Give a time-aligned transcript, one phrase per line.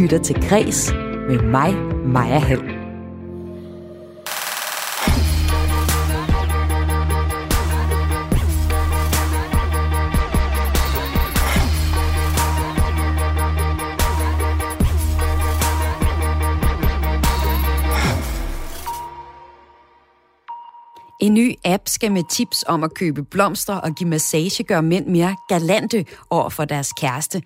[0.00, 0.92] lytter til Græs
[1.28, 1.74] med mig,
[2.06, 2.80] Maja Hall.
[21.20, 25.06] En ny app skal med tips om at købe blomster og give massage gøre mænd
[25.06, 27.42] mere galante over for deres kæreste.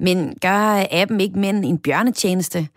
[0.00, 2.68] Men gør appen ikke mænd en bjørnetjeneste?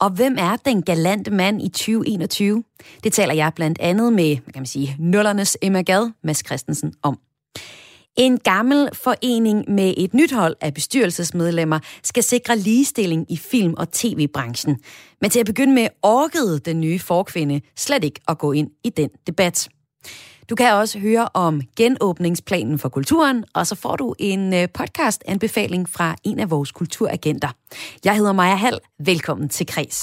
[0.00, 2.64] Og hvem er den galante mand i 2021?
[3.04, 6.94] Det taler jeg blandt andet med, hvad kan man sige, nullernes Emma Gad, Mads Christensen,
[7.02, 7.18] om.
[8.16, 13.92] En gammel forening med et nyt hold af bestyrelsesmedlemmer skal sikre ligestilling i film- og
[13.92, 14.78] tv-branchen.
[15.20, 18.90] Men til at begynde med orkede den nye forkvinde slet ikke at gå ind i
[18.90, 19.68] den debat.
[20.50, 25.88] Du kan også høre om genåbningsplanen for kulturen, og så får du en øh, podcast-anbefaling
[25.88, 27.48] fra en af vores kulturagenter.
[28.04, 28.78] Jeg hedder Maja Hall.
[28.98, 30.00] Velkommen til Kres.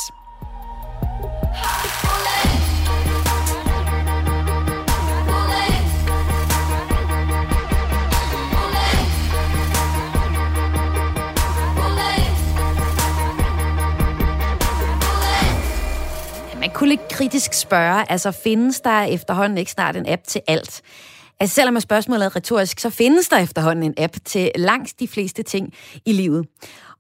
[16.78, 20.82] Kunne lidt kritisk spørge, altså findes der efterhånden ikke snart en app til alt?
[21.40, 25.44] Altså selvom spørgsmålet er retorisk, så findes der efterhånden en app til langt de fleste
[25.44, 25.74] ting
[26.06, 26.48] i livet.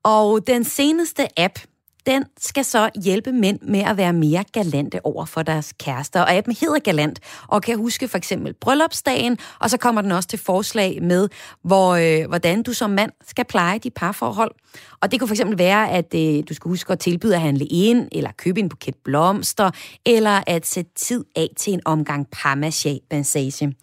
[0.03, 1.59] Og den seneste app,
[2.08, 6.22] den skal så hjælpe mænd med at være mere galante over for deres kærester.
[6.22, 10.30] Og appen hedder Galant, og kan huske for eksempel bryllupsdagen, og så kommer den også
[10.30, 11.30] til forslag med,
[11.64, 14.52] hvor, øh, hvordan du som mand skal pleje dit parforhold.
[15.02, 17.66] Og det kunne for eksempel være, at øh, du skal huske at tilbyde at handle
[17.66, 19.71] ind, eller købe en buket blomster,
[20.05, 23.75] eller at sætte tid af til en omgang parmassage.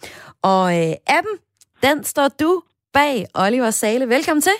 [0.43, 1.37] Og øh, appen,
[1.83, 4.09] den står du bag, Oliver Sale.
[4.09, 4.53] Velkommen til.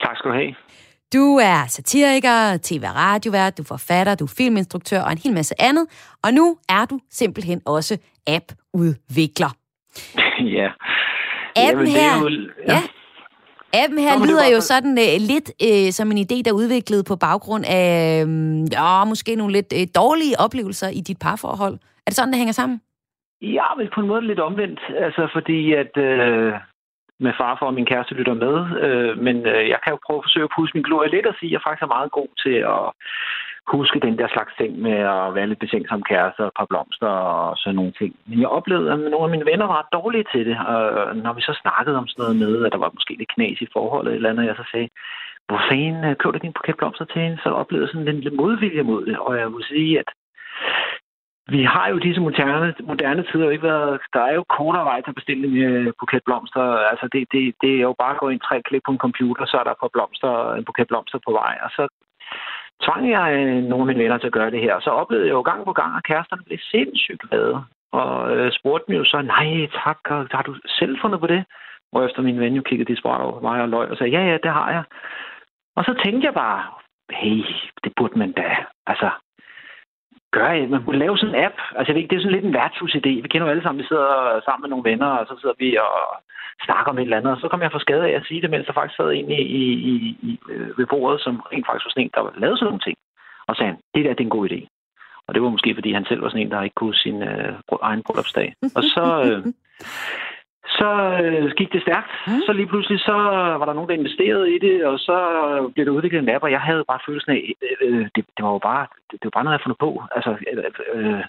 [0.00, 0.69] Tak skal du have.
[1.14, 5.34] Du er satiriker, tv- og radiovært, du er forfatter, du er filminstruktør og en hel
[5.34, 5.84] masse andet.
[6.24, 7.94] Og nu er du simpelthen også
[8.26, 9.52] app-udvikler.
[10.58, 10.68] ja.
[11.56, 12.28] Appen her, jo,
[12.68, 12.72] ja.
[12.74, 12.80] ja.
[13.82, 17.04] Appen her Nå, lyder jo sådan uh, lidt uh, som en idé, der er udviklet
[17.08, 21.74] på baggrund af um, ja, måske nogle lidt uh, dårlige oplevelser i dit parforhold.
[21.74, 22.80] Er det sådan, det hænger sammen?
[23.42, 24.80] Ja, men på en måde lidt omvendt.
[25.04, 25.92] Altså, fordi at...
[25.96, 26.69] Uh
[27.24, 28.56] med far for, at min kæreste lytter med.
[28.86, 31.34] Øh, men øh, jeg kan jo prøve at forsøge at pusse min glorie lidt og
[31.38, 32.84] sige, at jeg faktisk er meget god til at
[33.74, 37.12] huske den der slags ting med at være lidt betænksom kæreste og et par blomster
[37.32, 38.12] og sådan nogle ting.
[38.28, 40.56] Men jeg oplevede, at nogle af mine venner var dårlige til det.
[40.72, 43.34] Og øh, når vi så snakkede om sådan noget med, at der var måske lidt
[43.34, 44.88] knas i forholdet eller andet, jeg så sagde,
[45.48, 47.38] hvor fanden øh, køber du din buket blomster til hende?
[47.44, 49.18] Så oplevede jeg sådan en lidt modvilje mod det.
[49.18, 50.08] Og jeg vil sige, at
[51.50, 54.00] vi har jo disse moderne, moderne tider jo ikke været...
[54.12, 56.62] Der er jo kortere vej til at bestille en øh, buket blomster.
[56.92, 59.44] Altså, det, det, det er jo bare at gå ind tre klik på en computer,
[59.46, 61.54] så er der på blomster, en buket blomster på vej.
[61.64, 61.82] Og så
[62.84, 64.74] tvang jeg øh, nogle af mine venner til at gøre det her.
[64.74, 67.64] Og så oplevede jeg jo gang på gang, at kæresterne blev sindssygt glade.
[67.92, 69.98] Og øh, spurgte dem jo så, nej tak,
[70.36, 71.44] har du selv fundet på det?
[71.92, 74.36] Og efter min ven jo kiggede desperat over mig og løg og sagde, ja ja,
[74.42, 74.84] det har jeg.
[75.76, 76.62] Og så tænkte jeg bare,
[77.10, 77.42] hey,
[77.84, 78.56] det burde man da.
[78.86, 79.10] Altså,
[80.36, 81.58] gøre, man kunne lave sådan en app.
[81.76, 83.12] Altså, jeg ved ikke, det er sådan lidt en værtshusidé.
[83.24, 85.68] Vi kender jo alle sammen, vi sidder sammen med nogle venner, og så sidder vi
[85.86, 85.94] og
[86.66, 88.50] snakker om et eller andet, og så kom jeg for skade af at sige det,
[88.50, 89.62] mens der faktisk sad en i, i,
[90.28, 92.96] i, øh, ved bordet, som rent faktisk var sådan en, der lavede sådan nogle ting.
[93.48, 94.60] Og sagde han, det der, det er en god idé.
[95.26, 97.52] Og det var måske, fordi han selv var sådan en, der ikke kunne sin øh,
[97.82, 98.54] egen bryllupsdag.
[98.76, 99.40] Og så, øh,
[100.80, 100.90] så
[101.22, 102.10] øh, gik det stærkt.
[102.26, 102.40] Mm.
[102.46, 103.16] Så lige pludselig så
[103.60, 105.16] var der nogen, der investerede i det, og så
[105.74, 108.42] blev det udviklet en app, og jeg havde bare følelsen af, øh, øh, det, det
[108.46, 109.90] var jo bare, det, det var bare noget, jeg fundet på.
[110.16, 110.64] Altså, øh,
[110.94, 111.24] øh,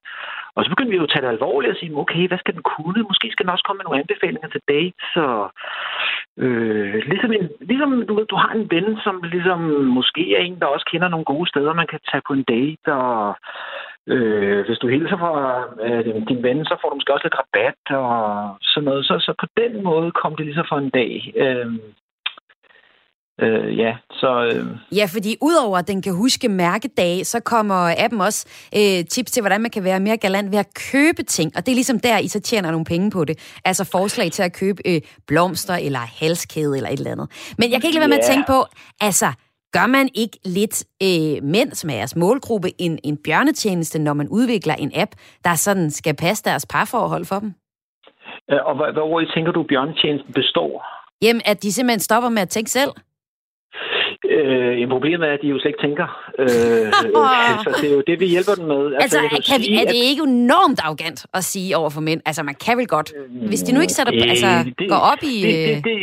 [0.56, 2.66] og så begyndte vi jo at tage det alvorligt og sige, okay, hvad skal den
[2.74, 3.02] kunne?
[3.10, 5.42] Måske skal den også komme med nogle anbefalinger til dates, og
[6.44, 9.60] øh, ligesom, en, ligesom du, ved, du har en ven, som ligesom
[9.98, 12.88] måske er en, der også kender nogle gode steder, man kan tage på en date,
[12.94, 13.36] og
[14.08, 15.34] Øh, hvis du hilser fra
[15.86, 18.14] øh, din ven, så får du måske også lidt rabat og
[18.62, 19.06] sådan noget.
[19.06, 21.34] Så, så på den måde kom det lige så for en dag.
[21.36, 21.72] Øh,
[23.42, 24.52] Øh, ja, så...
[24.54, 24.98] Øh...
[24.98, 29.42] Ja, fordi udover at den kan huske mærkedage, så kommer appen også øh, tips til,
[29.42, 31.52] hvordan man kan være mere galant ved at købe ting.
[31.56, 33.60] Og det er ligesom der, I så tjener nogle penge på det.
[33.66, 37.54] Altså forslag til at købe øh, blomster eller halskæde eller et eller andet.
[37.58, 38.66] Men jeg kan ikke lade være med at tænke på,
[39.02, 39.26] altså,
[39.72, 44.28] Gør man ikke lidt øh, mænd, som er jeres målgruppe, en, en bjørnetjeneste, når man
[44.30, 45.12] udvikler en app,
[45.46, 47.54] der sådan skal passe deres parforhold for dem?
[48.52, 50.72] Øh, og hvad, hvad tænker du, bjørnetjenesten består?
[51.22, 52.92] Jamen, at de simpelthen stopper med at tænke selv.
[54.30, 56.08] Øh, en problem er, at de jo slet ikke tænker.
[56.40, 56.48] Øh,
[57.66, 58.82] så det er jo det, vi hjælper dem med.
[59.04, 62.22] Altså, altså kan sige, vi, er det ikke enormt arrogant at sige over for mænd?
[62.26, 63.10] Altså, man kan vel godt.
[63.50, 64.48] Hvis de nu ikke sætter, øh, altså,
[64.80, 65.36] det, går op i...
[65.48, 65.98] Det, det, det,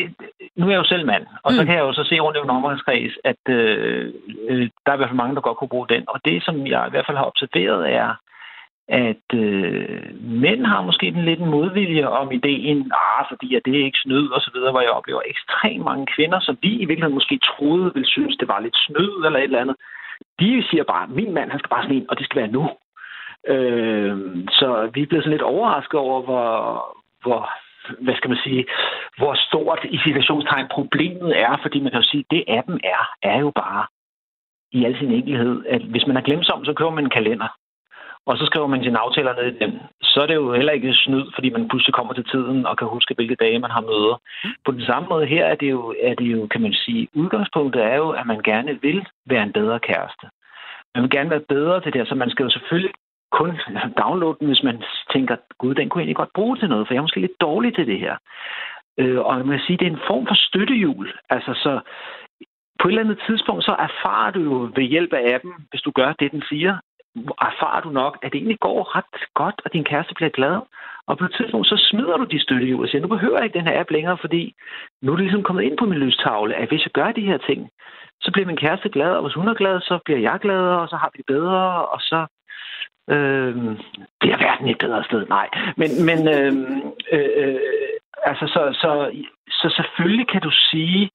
[0.58, 1.56] nu er jeg jo selv mand, og mm.
[1.58, 4.12] så kan jeg jo så se rundt i en omgangskreds, at øh,
[4.50, 6.02] øh, der er i hvert fald mange, der godt kunne bruge den.
[6.12, 8.08] Og det, som jeg i hvert fald har observeret, er,
[8.88, 13.80] at øh, mænd har måske den lidt en modvilje om ideen, ah, fordi at det
[13.80, 16.84] er ikke snyd og så videre, hvor jeg oplever ekstremt mange kvinder, som vi i
[16.84, 19.76] virkeligheden måske troede ville synes, det var lidt snyd eller et eller andet.
[20.40, 22.70] De siger bare, min mand, han skal bare sådan en, og det skal være nu.
[23.48, 24.16] Øh,
[24.50, 26.48] så vi er blevet sådan lidt overrasket over, hvor,
[27.22, 27.50] hvor
[28.00, 28.64] hvad skal man sige,
[29.16, 33.38] hvor stort i situationstegn problemet er, fordi man kan jo sige, det appen er, er
[33.38, 33.86] jo bare
[34.72, 37.48] i al sin enkelhed, at hvis man er glemsom, så kører man en kalender
[38.28, 39.72] og så skriver man sine aftaler ned i dem,
[40.02, 42.88] så er det jo heller ikke snyd, fordi man pludselig kommer til tiden og kan
[42.88, 44.16] huske, hvilke dage man har møder.
[44.64, 47.82] På den samme måde her er det jo, er det jo kan man sige, udgangspunktet
[47.84, 50.26] er jo, at man gerne vil være en bedre kæreste.
[50.94, 52.94] Man vil gerne være bedre til det, så man skal jo selvfølgelig
[53.32, 53.50] kun
[53.98, 54.82] downloade den, hvis man
[55.12, 57.40] tænker, gud, den kunne jeg egentlig godt bruge til noget, for jeg er måske lidt
[57.40, 58.16] dårlig til det her.
[58.98, 61.12] Øh, og man kan sige, det er en form for støttehjul.
[61.30, 61.80] Altså, så
[62.80, 65.90] på et eller andet tidspunkt, så erfarer du jo ved hjælp af appen, hvis du
[65.90, 66.76] gør det, den siger,
[67.50, 70.56] erfarer du nok, at det egentlig går ret godt, og din kæreste bliver glad.
[71.06, 73.58] Og på et tidspunkt, så smider du de støttehjul og siger, nu behøver jeg ikke
[73.58, 74.54] den her app længere, fordi
[75.02, 77.38] nu er det ligesom kommet ind på min lystavle, at hvis jeg gør de her
[77.38, 77.70] ting,
[78.20, 80.88] så bliver min kæreste glad, og hvis hun er glad, så bliver jeg glad, og
[80.88, 82.26] så har vi det bedre, og så
[83.10, 83.54] øh,
[84.20, 85.26] det er verden et bedre sted.
[85.26, 86.52] Nej, men, men øh,
[87.12, 87.60] øh, øh
[88.30, 88.90] altså, så, så,
[89.50, 91.10] så selvfølgelig kan du sige,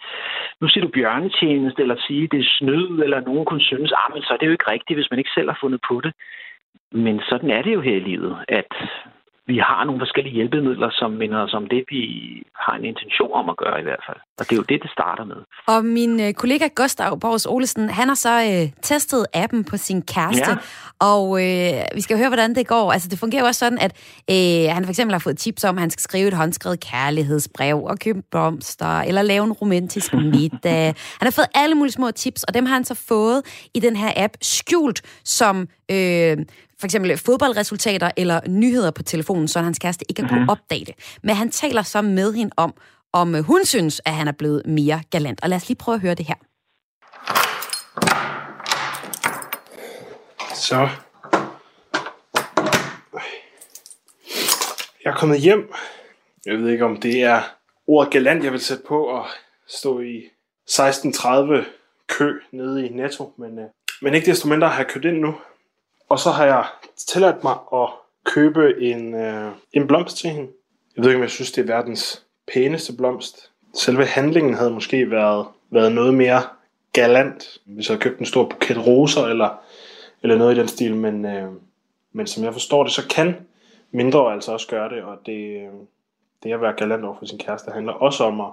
[0.62, 4.22] nu siger du bjørnetjeneste, eller sige, det er snød, eller nogen kunne synes, ah, men
[4.24, 6.14] så er det jo ikke rigtigt, hvis man ikke selv har fundet på det.
[6.92, 8.74] Men sådan er det jo her i livet, at
[9.48, 12.04] vi har nogle forskellige hjælpemidler, som minder os om det, vi
[12.56, 14.18] har en intention om at gøre i hvert fald.
[14.40, 15.36] Og det er jo det, det starter med.
[15.68, 20.02] Og min øh, kollega Gustav Borgs Olesen, han har så øh, testet appen på sin
[20.02, 20.58] kæreste, ja.
[21.00, 22.92] og øh, vi skal høre, hvordan det går.
[22.92, 23.92] Altså, det fungerer også sådan, at
[24.32, 27.84] øh, han for eksempel har fået tips om, at han skal skrive et håndskrevet kærlighedsbrev
[27.84, 30.86] og købe blomster, eller lave en romantisk middag.
[31.20, 33.96] Han har fået alle mulige små tips, og dem har han så fået i den
[33.96, 36.46] her app skjult som øh,
[36.80, 40.50] for eksempel fodboldresultater eller nyheder på telefonen, så hans kæreste ikke kan kunne mhm.
[40.50, 40.96] opdage det.
[41.24, 42.74] Men han taler så med hende om,
[43.14, 45.44] om hun synes, at han er blevet mere galant.
[45.44, 46.36] Og lad os lige prøve at høre det her.
[50.56, 50.90] Så.
[55.04, 55.74] Jeg er kommet hjem.
[56.46, 57.42] Jeg ved ikke, om det er
[57.88, 59.26] ordet galant, jeg vil sætte på og
[59.68, 60.24] stå i
[60.70, 61.64] 16.30
[62.08, 63.34] kø nede i Netto.
[63.38, 63.66] Men, øh,
[64.02, 65.36] men ikke desto mindre har jeg købt ind nu.
[66.14, 66.66] Og så har jeg
[66.98, 67.90] tilladt mig at
[68.24, 70.52] købe en, øh, en blomst til hende.
[70.96, 73.52] Jeg ved ikke, om jeg synes, det er verdens pæneste blomst.
[73.74, 76.42] Selve handlingen havde måske været, været noget mere
[76.94, 79.62] galant, hvis jeg havde købt en stor buket roser eller,
[80.24, 80.96] eller noget i den stil.
[80.96, 81.52] Men, øh,
[82.12, 83.36] men som jeg forstår det, så kan
[83.92, 85.04] mindre altså også gøre det.
[85.04, 85.74] Og det, øh,
[86.44, 88.52] det at være galant over for sin kæreste handler også om at,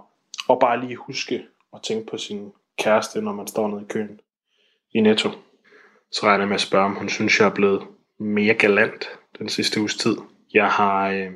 [0.51, 4.21] at bare lige huske at tænke på sin kæreste, når man står nede i køen
[4.93, 5.31] i Netto.
[6.13, 7.87] Så regner jeg med at spørge, om hun synes, jeg er blevet
[8.19, 9.09] mere galant
[9.39, 10.17] den sidste uges tid.
[10.55, 11.33] Jeg har øh,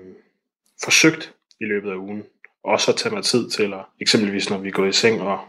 [0.85, 2.25] forsøgt i løbet af ugen
[2.65, 5.41] også at tage mig tid til, eller eksempelvis når vi går i seng, og,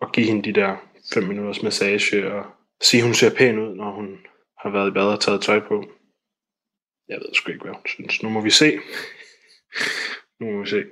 [0.00, 0.76] og give hende de der
[1.14, 2.46] 5 minutters massage, og
[2.82, 4.18] sige, hun ser pæn ud, når hun
[4.58, 5.84] har været i bad og taget tøj på.
[7.08, 8.22] Jeg ved sgu ikke, hvad hun synes.
[8.22, 8.78] Nu må vi se.
[10.40, 10.84] nu må vi se.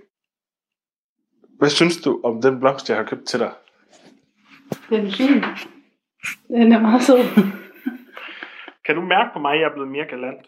[1.59, 3.53] Hvad synes du om den blomst, jeg har købt til dig?
[4.89, 5.45] Den er fin.
[6.49, 7.62] Den er meget sød.
[8.87, 10.47] Kan du mærke på mig, at jeg er blevet mere galant?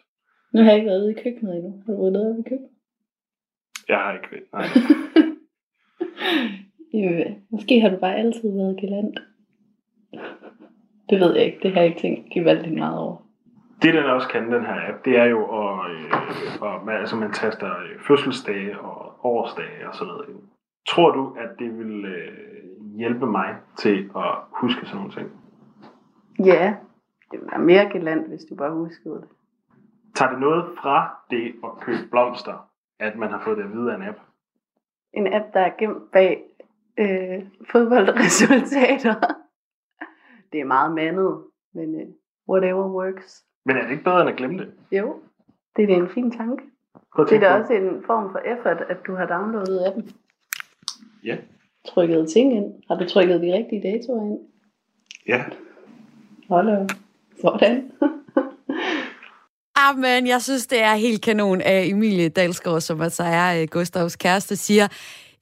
[0.52, 1.82] Nu har jeg ikke været ude i køkkenet endnu.
[1.86, 2.70] Har du været ude i køkkenet?
[3.88, 4.66] Jeg har ikke været, nej.
[7.02, 9.18] jo, måske har du bare altid været galant.
[11.10, 11.58] Det ved jeg ikke.
[11.62, 13.16] Det har jeg ikke tænkt gevaldigt meget over.
[13.82, 17.16] Det, den også kan, den her app, det er jo, at, øh, at man, altså
[17.16, 20.26] man taster øh, fødselsdage og årsdage og sådan noget.
[20.88, 25.28] Tror du, at det vil øh, hjælpe mig til at huske sådan nogle ting?
[26.44, 26.74] Ja,
[27.30, 29.28] det ville være mere galant, hvis du bare huskede det.
[30.14, 33.92] Tager det noget fra det at købe blomster, at man har fået det at vide
[33.92, 34.18] af en app?
[35.12, 36.42] En app, der er gemt bag
[36.98, 39.14] øh, fodboldresultater.
[40.52, 42.06] det er meget mandet, men øh,
[42.48, 43.44] whatever works.
[43.64, 44.72] Men er det ikke bedre end at glemme det?
[44.92, 45.20] Jo,
[45.76, 46.64] det er en fin tanke.
[47.16, 50.10] Det er da også en form for effort, at du har downloadet appen.
[51.24, 51.36] Ja.
[51.86, 52.82] Trykket ting ind.
[52.88, 54.38] Har du trykket de rigtige datoer ind?
[55.28, 55.44] Ja.
[56.48, 57.03] Hold op.
[57.40, 57.82] Sådan.
[59.76, 63.68] Ah, Amen, jeg synes, det er helt kanon af Emilie Dalsgaard, som altså er øh,
[63.70, 64.88] Gustavs kæreste, siger,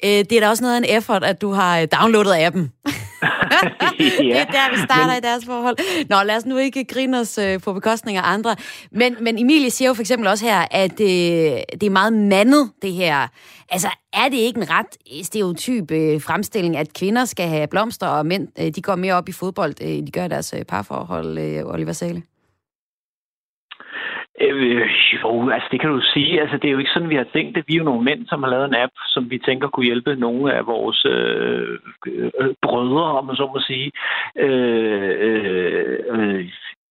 [0.04, 2.72] øh, det er da også noget af en effort, at du har øh, downloadet appen.
[3.98, 5.16] det er der, vi starter men...
[5.16, 5.76] i deres forhold.
[6.08, 8.56] Nå, lad os nu ikke grine os øh, på bekostning af andre.
[8.92, 11.06] Men, men Emilie siger jo for eksempel også her, at øh,
[11.80, 13.26] det er meget mandet, det her.
[13.70, 18.26] Altså, er det ikke en ret stereotyp øh, fremstilling, at kvinder skal have blomster, og
[18.26, 21.66] mænd øh, de går mere op i fodbold, øh, de gør deres øh, parforhold, øh,
[21.66, 22.22] Oliver Sale?
[24.40, 24.90] Øh,
[25.22, 26.40] jo, altså det kan du sige.
[26.40, 27.64] Altså det er jo ikke sådan, vi har tænkt det.
[27.66, 30.16] Vi er jo nogle mænd, som har lavet en app, som vi tænker kunne hjælpe
[30.16, 33.92] nogle af vores øh, øh, brødre, om man så må sige.
[34.36, 36.48] Øh, øh, øh,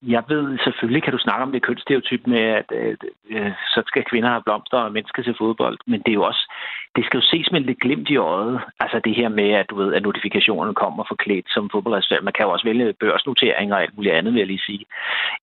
[0.07, 2.97] jeg ved, selvfølgelig kan du snakke om det kønsstereotyp med, at at,
[3.31, 5.77] at, at så skal kvinder have blomster, og mænd skal se fodbold.
[5.87, 6.53] Men det er jo også,
[6.95, 8.61] det skal jo ses med lidt glimt i øjet.
[8.79, 12.23] Altså det her med, at du ved, at notifikationen kommer forklædt som fodboldresultat.
[12.23, 14.85] Man kan jo også vælge børsnoteringer og alt muligt andet, vil jeg lige sige.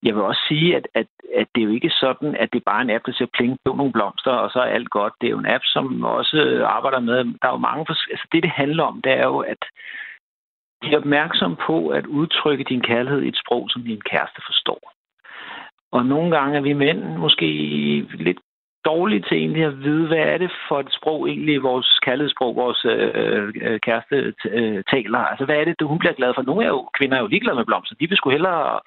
[0.02, 2.70] Jeg vil også sige, at, at, at det er jo ikke sådan, at det er
[2.72, 5.12] bare en app, der siger pling på nogle blomster, og så er alt godt.
[5.20, 8.42] Det er jo en app, som også arbejder med, der er jo mange, altså det
[8.42, 9.62] det handler om, det er jo, at
[10.80, 14.92] Bliv opmærksom på at udtrykke din kærlighed i et sprog, som din kæreste forstår.
[15.92, 17.46] Og nogle gange er vi mænd måske
[18.14, 18.38] lidt
[18.90, 22.80] dårlige til egentlig at vide, hvad er det for et sprog egentlig, vores kærlighedssprog, vores
[22.84, 24.16] øh, øh kæreste
[24.58, 25.18] øh, taler.
[25.30, 26.42] Altså, hvad er det, hun bliver glad for?
[26.42, 27.96] Nogle er jo, kvinder er jo ligeglade med blomster.
[28.00, 28.80] De vil sgu hellere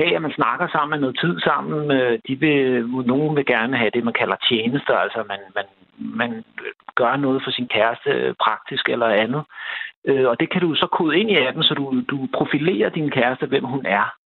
[0.00, 1.90] have, at man snakker sammen, noget tid sammen.
[1.96, 2.60] Øh, de vil,
[3.12, 4.94] nogen vil gerne have det, man kalder tjenester.
[5.04, 5.66] Altså, man, man,
[6.20, 6.44] man
[6.94, 9.42] gør noget for sin kæreste øh, praktisk eller andet.
[10.08, 13.10] Øh, og det kan du så kode ind i appen, så du, du profilerer din
[13.10, 14.17] kæreste, hvem hun er.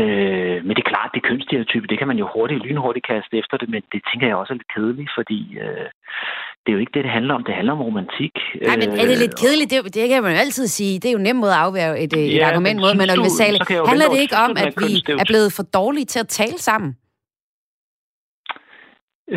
[0.00, 3.56] Øh, men det er klart, det kønsstereotype, det kan man jo hurtigt, lynhurtigt kaste efter
[3.56, 5.86] det, men det tænker jeg også er lidt kedeligt, fordi øh,
[6.62, 7.44] det er jo ikke det, det handler om.
[7.44, 8.34] Det handler om romantik.
[8.68, 9.70] Nej, men er det lidt øh, kedeligt?
[9.70, 10.94] Det, det kan man jo altid sige.
[11.00, 13.58] Det er jo en nem måde at afværge et, ja, et argument mod, men Sale,
[13.90, 14.90] handler det ikke om, at vi
[15.22, 16.90] er blevet for dårlige til at tale sammen?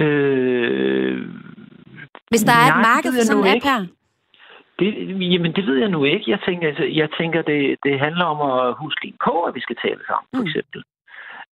[0.02, 1.18] Øh,
[2.32, 4.01] Hvis der er et marked for sådan en app her?
[4.82, 4.92] Det,
[5.34, 6.32] jamen, det ved jeg nu ikke.
[6.32, 9.76] Jeg tænker, altså, jeg tænker det, det handler om at huske på, at vi skal
[9.76, 10.48] tale sammen, for mm.
[10.48, 10.84] eksempel.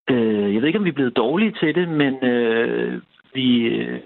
[0.10, 3.02] Øh, jeg ved ikke, om vi er blevet dårlige til det, men øh,
[3.34, 4.00] vi, øh,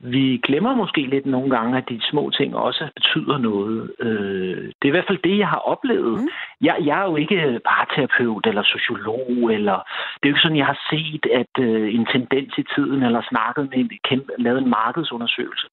[0.00, 3.92] vi glemmer måske lidt nogle gange, at de små ting også betyder noget.
[4.00, 6.20] Øh, det er i hvert fald det, jeg har oplevet.
[6.20, 6.28] Mm.
[6.60, 9.76] Jeg, jeg er jo ikke bare terapeut eller sociolog, eller
[10.16, 13.22] det er jo ikke sådan, jeg har set at øh, en tendens i tiden, eller
[13.30, 15.66] snakket med en kæmpe, lavet en markedsundersøgelse.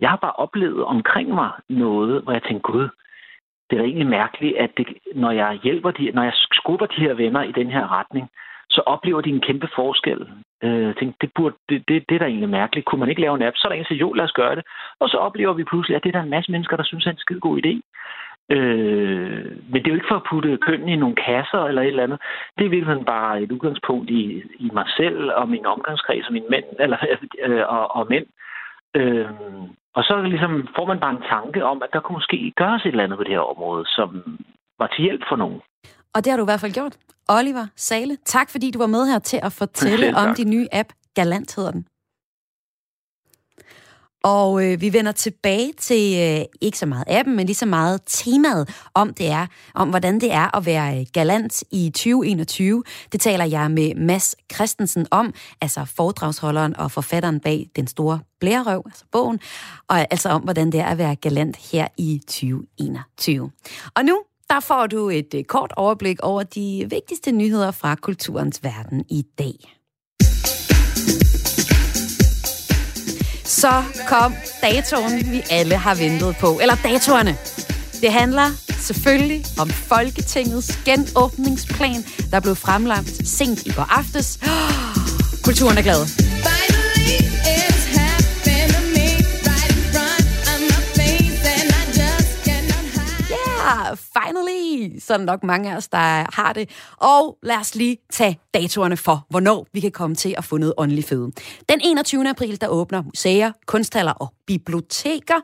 [0.00, 2.88] Jeg har bare oplevet omkring mig noget, hvor jeg tænkte, gud,
[3.70, 7.14] det er egentlig mærkeligt, at det, når jeg hjælper de, når jeg skubber de her
[7.14, 8.30] venner i den her retning,
[8.70, 10.28] så oplever de en kæmpe forskel.
[10.62, 12.86] Øh, tænkte, det, burde, det, det, det er da egentlig mærkeligt.
[12.86, 13.56] Kunne man ikke lave en app?
[13.56, 14.64] Så er der en, der siger, jo, lad os gøre det.
[15.00, 17.10] Og så oplever vi pludselig, at det er der en masse mennesker, der synes er
[17.10, 17.80] en skide god idé.
[18.50, 21.88] Øh, men det er jo ikke for at putte kønnen i nogle kasser eller et
[21.88, 22.20] eller andet.
[22.58, 26.48] Det er virkelig bare et udgangspunkt i, i mig selv og min omgangskreds og mine
[26.50, 26.98] mænd, eller,
[27.44, 28.26] øh, og, og mænd.
[28.96, 29.26] Øh,
[29.96, 32.88] og så ligesom får man bare en tanke om, at der kunne måske gøres et
[32.88, 34.08] eller andet på det her område, som
[34.80, 35.60] var til hjælp for nogen.
[36.14, 36.96] Og det har du i hvert fald gjort.
[37.28, 40.88] Oliver Sale, tak fordi du var med her til at fortælle om din nye app.
[41.14, 41.86] Galant hedder den.
[44.26, 48.00] Og øh, vi vender tilbage til øh, ikke så meget appen, men lige så meget
[48.06, 52.82] temaet om det er, om hvordan det er at være øh, galant i 2021.
[53.12, 58.82] Det taler jeg med Mads Christensen om, altså foredragsholderen og forfatteren bag Den Store Blærerøv,
[58.86, 59.40] altså bogen,
[59.88, 63.50] og altså om, hvordan det er at være galant her i 2021.
[63.96, 68.64] Og nu der får du et øh, kort overblik over de vigtigste nyheder fra kulturens
[68.64, 69.75] verden i dag.
[73.60, 76.58] Så kom datoen, vi alle har ventet på.
[76.62, 77.36] Eller datorerne.
[78.00, 84.38] Det handler selvfølgelig om Folketingets genåbningsplan, der blev fremlagt sent i går aftes.
[85.44, 86.55] Kulturen er glad.
[93.96, 95.00] Finally!
[95.00, 96.70] Sådan nok mange af os, der har det.
[96.96, 100.74] Og lad os lige tage datoerne for, hvornår vi kan komme til at få noget
[100.76, 101.32] åndelig føde.
[101.68, 102.28] Den 21.
[102.28, 105.34] april, der åbner museer, kunsthaller og biblioteker.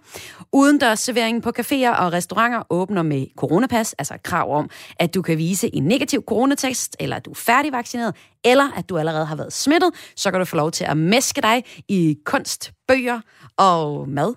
[0.52, 5.38] Udendørs servering på caféer og restauranter åbner med coronapas, altså krav om, at du kan
[5.38, 8.14] vise en negativ coronatest, eller at du er færdigvaccineret,
[8.44, 11.40] eller at du allerede har været smittet, så kan du få lov til at mæske
[11.40, 13.20] dig i kunst, bøger
[13.56, 14.34] og mad.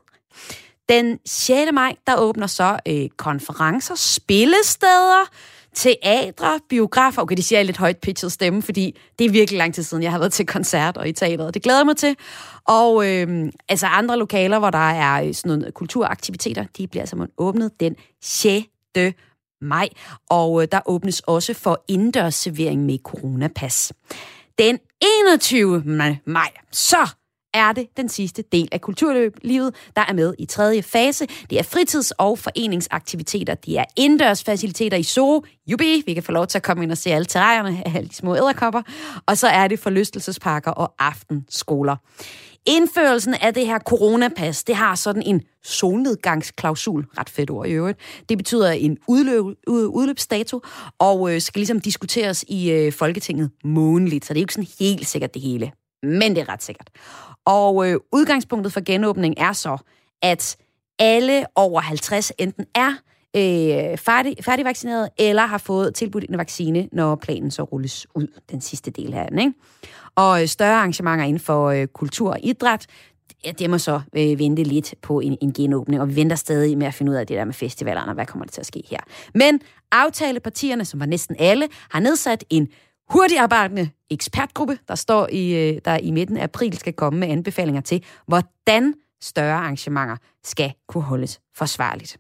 [0.90, 1.72] Den 6.
[1.74, 5.30] maj, der åbner så øh, konferencer, spillesteder,
[5.76, 7.22] teatre, biografer.
[7.22, 10.04] Okay, det siger jeg lidt højt pitchet stemme, fordi det er virkelig lang tid siden,
[10.04, 11.54] jeg har været til koncert og i teateret.
[11.54, 12.16] Det glæder jeg mig til.
[12.68, 17.34] Og øh, altså andre lokaler, hvor der er øh, sådan noget kulturaktiviteter, de bliver simpelthen
[17.38, 18.68] åbnet den 6.
[19.62, 19.90] maj.
[20.30, 23.94] Og øh, der åbnes også for indendørs servering med coronapas.
[24.60, 24.80] Den
[25.28, 25.84] 21.
[26.26, 27.10] maj, så
[27.56, 31.28] er det den sidste del af kulturlivet, der er med i tredje fase.
[31.50, 33.56] Det er fritids- og foreningsaktiviteter.
[33.56, 35.44] Det er indendørsfaciliteter i Zoo.
[35.68, 38.10] Jubi, vi kan få lov til at komme ind og se alle terræerne af alle
[38.10, 38.82] de små æderkopper.
[39.26, 41.96] Og så er det forlystelsesparker og aftenskoler.
[42.68, 48.00] Indførelsen af det her coronapas, det har sådan en solnedgangsklausul, ret fedt ord i øvrigt.
[48.30, 50.62] Det betyder en udløb, udløbsdato,
[51.00, 54.68] og øh, skal ligesom diskuteres i øh, Folketinget månedligt, så det er jo ikke sådan
[54.80, 55.72] helt sikkert det hele.
[56.04, 56.90] Men det er ret sikkert.
[57.46, 59.78] Og øh, udgangspunktet for genåbning er så,
[60.22, 60.58] at
[61.00, 62.94] alle over 50 enten er
[63.36, 68.62] øh, færdig, færdigvaccineret eller har fået tilbudt en vaccine, når planen så rulles ud, den
[68.62, 69.40] sidste del her.
[69.40, 69.54] Ikke?
[70.16, 72.86] Og øh, større arrangementer inden for øh, kultur og idræt,
[73.60, 76.88] det må så øh, vente lidt på en, en genåbning, og vi venter stadig med
[76.88, 78.84] at finde ud af det der med festivalerne, og hvad kommer der til at ske
[78.90, 79.00] her.
[79.34, 79.62] Men
[79.92, 82.68] aftalepartierne, som var næsten alle, har nedsat en
[83.10, 87.82] hurtigarbejdende ekspertgruppe, der står i, øh, der i midten af april skal komme med anbefalinger
[87.82, 92.18] til, hvordan større arrangementer skal kunne holdes forsvarligt.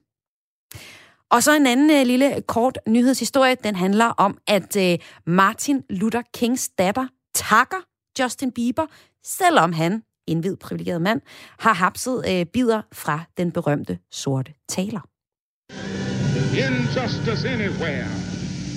[1.31, 6.21] Og så en anden øh, lille kort nyhedshistorie, den handler om, at øh, Martin Luther
[6.33, 7.77] Kings datter takker
[8.19, 8.85] Justin Bieber,
[9.23, 11.21] selvom han, en hvid privilegeret mand,
[11.59, 15.01] har hapset øh, bider fra den berømte sorte taler.
[16.57, 18.24] Injustice anywhere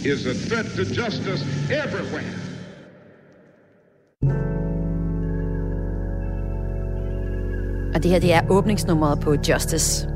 [0.05, 2.35] is a threat to justice everywhere.
[7.95, 10.09] Og det her, det er åbningsnummeret på Justice.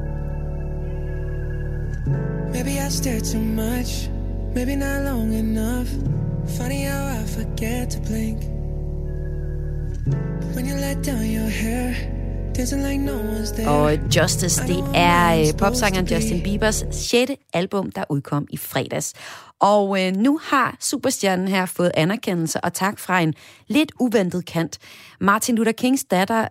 [2.53, 4.11] Maybe I stare too much,
[4.55, 5.89] maybe not long enough.
[6.47, 8.39] Funny how I forget to blink.
[10.55, 11.95] When you let down your hair,
[13.67, 19.15] og Justice, det er øh, popsangeren Justin Biebers sjette album, der udkom i fredags.
[19.61, 23.35] Og øh, nu har superstjernen her fået anerkendelse og tak fra en
[23.67, 24.79] lidt uventet kant.
[25.21, 26.49] Martin Luther Kings datter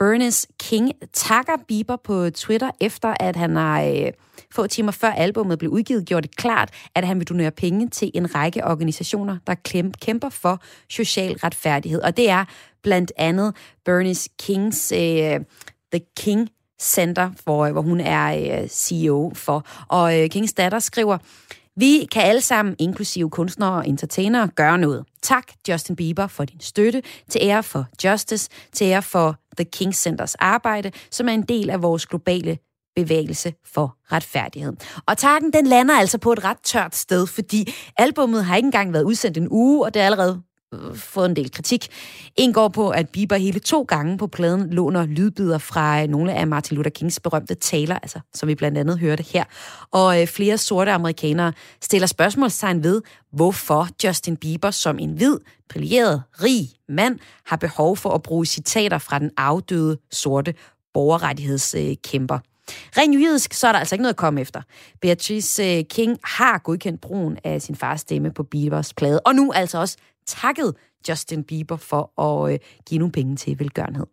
[0.00, 4.12] Ernest King takker Bieber på Twitter, efter at han har øh,
[4.50, 8.10] få timer før albummet blev udgivet, gjort det klart, at han vil donere penge til
[8.14, 9.54] en række organisationer, der
[10.00, 12.00] kæmper for social retfærdighed.
[12.00, 12.44] Og det er
[12.82, 15.40] blandt andet Bernice Kings øh,
[15.92, 16.48] The King
[16.80, 19.66] Center, hvor, øh, hvor hun er øh, CEO for.
[19.88, 21.18] Og øh, Kings datter skriver,
[21.76, 25.04] vi kan alle sammen, inklusive kunstnere og entertainere, gøre noget.
[25.22, 27.02] Tak, Justin Bieber, for din støtte.
[27.30, 28.50] Til ære for Justice.
[28.72, 32.58] Til ære for The King Centers arbejde, som er en del af vores globale
[32.96, 34.72] bevægelse for retfærdighed.
[35.06, 38.92] Og takken, den lander altså på et ret tørt sted, fordi albummet har ikke engang
[38.92, 40.42] været udsendt en uge, og det er allerede
[40.94, 41.88] fået en del kritik.
[42.36, 46.34] En går på, at Bieber hele to gange på pladen låner lydbider fra øh, nogle
[46.34, 49.44] af Martin Luther Kings berømte taler, altså, som vi blandt andet hørte her.
[49.90, 56.22] Og øh, flere sorte amerikanere stiller spørgsmålstegn ved, hvorfor Justin Bieber som en hvid, privilegeret,
[56.42, 60.54] rig mand har behov for at bruge citater fra den afdøde sorte
[60.94, 62.38] borgerrettighedskæmper.
[62.68, 64.62] Rent juridisk, så er der altså ikke noget at komme efter.
[65.00, 69.52] Beatrice øh, King har godkendt brugen af sin fars stemme på Biebers plade, og nu
[69.52, 70.74] altså også takket
[71.08, 72.58] Justin Bieber for at øh,
[72.88, 74.06] give nogle penge til velgørenhed.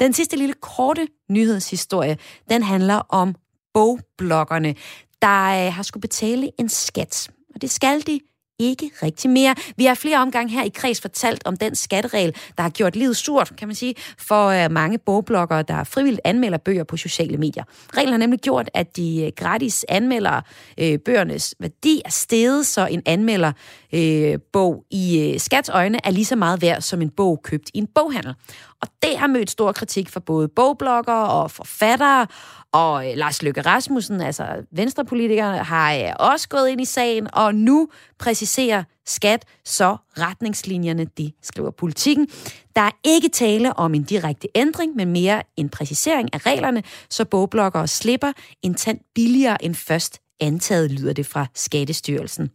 [0.00, 2.18] Den sidste lille korte nyhedshistorie,
[2.50, 3.34] den handler om
[3.74, 4.74] bogbloggerne,
[5.22, 7.30] der øh, har skulle betale en skat.
[7.54, 8.20] Og det skal de
[8.60, 9.54] ikke rigtig mere.
[9.76, 13.16] Vi har flere omgange her i Kreds fortalt om den skatteregel, der har gjort livet
[13.16, 17.64] surt, kan man sige, for øh, mange bogbloggere, der frivilligt anmelder bøger på sociale medier.
[17.96, 20.40] Reglen har nemlig gjort, at de øh, gratis anmelder
[20.78, 23.52] øh, bøgernes værdi er steget, så en anmelder
[23.92, 27.70] øh, bog i øh, skats øjne er lige så meget værd som en bog købt
[27.74, 28.34] i en boghandel.
[28.82, 32.26] Og det har mødt stor kritik fra både bogbloggere og forfattere,
[32.72, 37.54] og øh, Lars Løkke Rasmussen, altså venstrepolitikerne, har øh, også gået ind i sagen, og
[37.54, 42.28] nu præciserer skat så retningslinjerne, det skriver politikken.
[42.76, 47.24] Der er ikke tale om en direkte ændring, men mere en præcisering af reglerne, så
[47.24, 52.50] bogbloggere slipper en tand billigere end først antaget, lyder det fra Skattestyrelsen.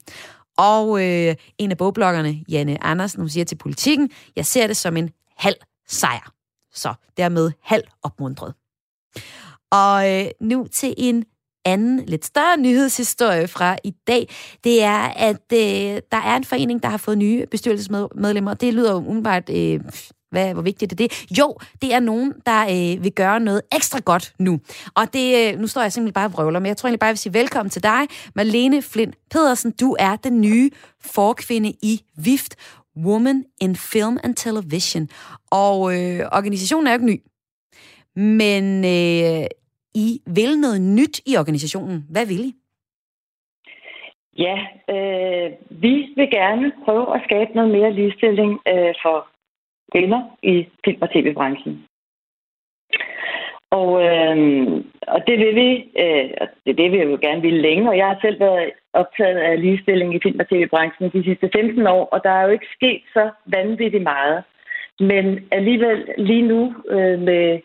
[0.58, 4.98] Og øh, en af bogbloggerne, Janne Andersen, hun siger til politikken, jeg ser det som
[4.98, 5.56] en halv
[5.88, 6.32] sejr.
[6.74, 8.54] Så dermed halv opmundret.
[9.72, 11.26] Og øh, nu til en
[11.66, 14.30] anden, lidt større nyhedshistorie fra i dag,
[14.64, 18.54] det er, at øh, der er en forening, der har fået nye bestyrelsesmedlemmer.
[18.54, 19.50] Det lyder jo umiddelbart...
[19.50, 19.80] Øh,
[20.32, 21.28] hvad, hvor vigtigt er det?
[21.40, 24.60] Jo, det er nogen, der øh, vil gøre noget ekstra godt nu.
[24.96, 27.08] Og det, øh, nu står jeg simpelthen bare og vrøvler, men jeg tror egentlig bare,
[27.08, 28.02] jeg vil sige velkommen til dig,
[28.36, 29.72] Marlene Flint Pedersen.
[29.72, 30.70] Du er den nye
[31.16, 32.56] forkvinde i VIFT,
[33.06, 35.08] Woman in Film and Television.
[35.52, 37.18] Og øh, organisationen er jo ikke ny.
[38.16, 39.46] Men øh,
[39.96, 42.06] I vil noget nyt i organisationen.
[42.10, 42.54] Hvad vil I?
[44.38, 44.58] Ja,
[44.90, 49.28] øh, vi vil gerne prøve at skabe noget mere ligestilling øh, for
[49.94, 51.86] eller i film- og tv-branchen.
[53.72, 54.38] Og, øh,
[55.08, 55.70] og det vil vi,
[56.04, 56.30] øh,
[56.66, 59.62] det, det vil jeg jo gerne ville længe, og jeg har selv været optaget af
[59.62, 63.02] ligestilling i film- og tv-branchen de sidste 15 år, og der er jo ikke sket
[63.14, 64.44] så vanvittigt meget.
[65.00, 67.60] Men alligevel lige nu øh, med,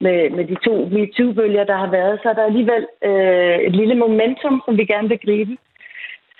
[0.00, 3.94] med, med de to MeToo-bølger, der har været, så er der alligevel øh, et lille
[3.94, 5.56] momentum, som vi gerne vil gribe,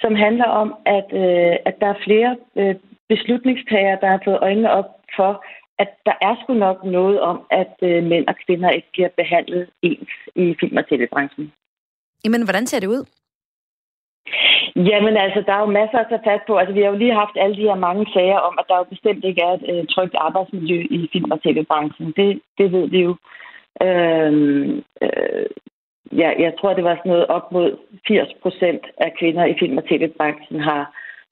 [0.00, 2.74] som handler om, at, øh, at der er flere øh,
[3.14, 5.32] beslutningstagere, der har fået øjnene op for,
[5.82, 9.64] at der er sgu nok noget om, at øh, mænd og kvinder ikke bliver behandlet
[9.82, 11.52] ens i film- og tv-branchen.
[12.24, 13.04] Jamen, hvordan ser det ud?
[14.76, 16.52] Jamen altså, der er jo masser at tage fat på.
[16.56, 18.84] Altså, vi har jo lige haft alle de her mange sager om, at der jo
[18.94, 22.12] bestemt ikke er et øh, trygt arbejdsmiljø i film- og tv-branchen.
[22.18, 23.16] Det, det ved vi jo.
[23.86, 25.46] Øhm, øh,
[26.22, 27.68] ja, jeg tror, det var sådan noget op mod
[28.08, 30.82] 80 procent af kvinder i film- og tv-branchen har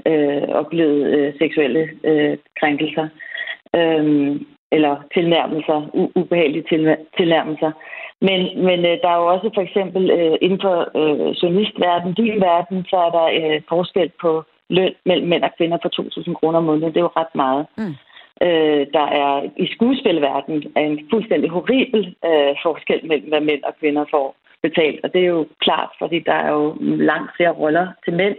[0.06, 3.08] øh, oplevet øh, seksuelle øh, krænkelser.
[3.76, 7.72] Øhm, eller tilnærmelser, u- ubehagelige til- tilnærmelser.
[8.20, 12.40] Men, men øh, der er jo også for eksempel øh, inden for øh, journalistverdenen, din
[12.40, 16.58] verden, så er der øh, forskel på løn mellem mænd og kvinder på 2.000 kroner
[16.58, 16.94] om måneden.
[16.94, 17.66] Det er jo ret meget.
[17.78, 17.94] Mm.
[18.46, 23.74] Øh, der er i skuespilverdenen er en fuldstændig horribel øh, forskel mellem, hvad mænd og
[23.80, 25.00] kvinder får betalt.
[25.04, 28.36] Og det er jo klart, fordi der er jo langt flere roller til mænd,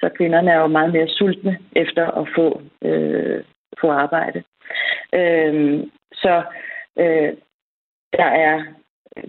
[0.00, 3.44] så kvinderne er jo meget mere sultne efter at få, øh,
[3.80, 4.42] få arbejde.
[5.14, 6.42] Øh, så
[6.98, 7.32] øh,
[8.12, 8.62] der er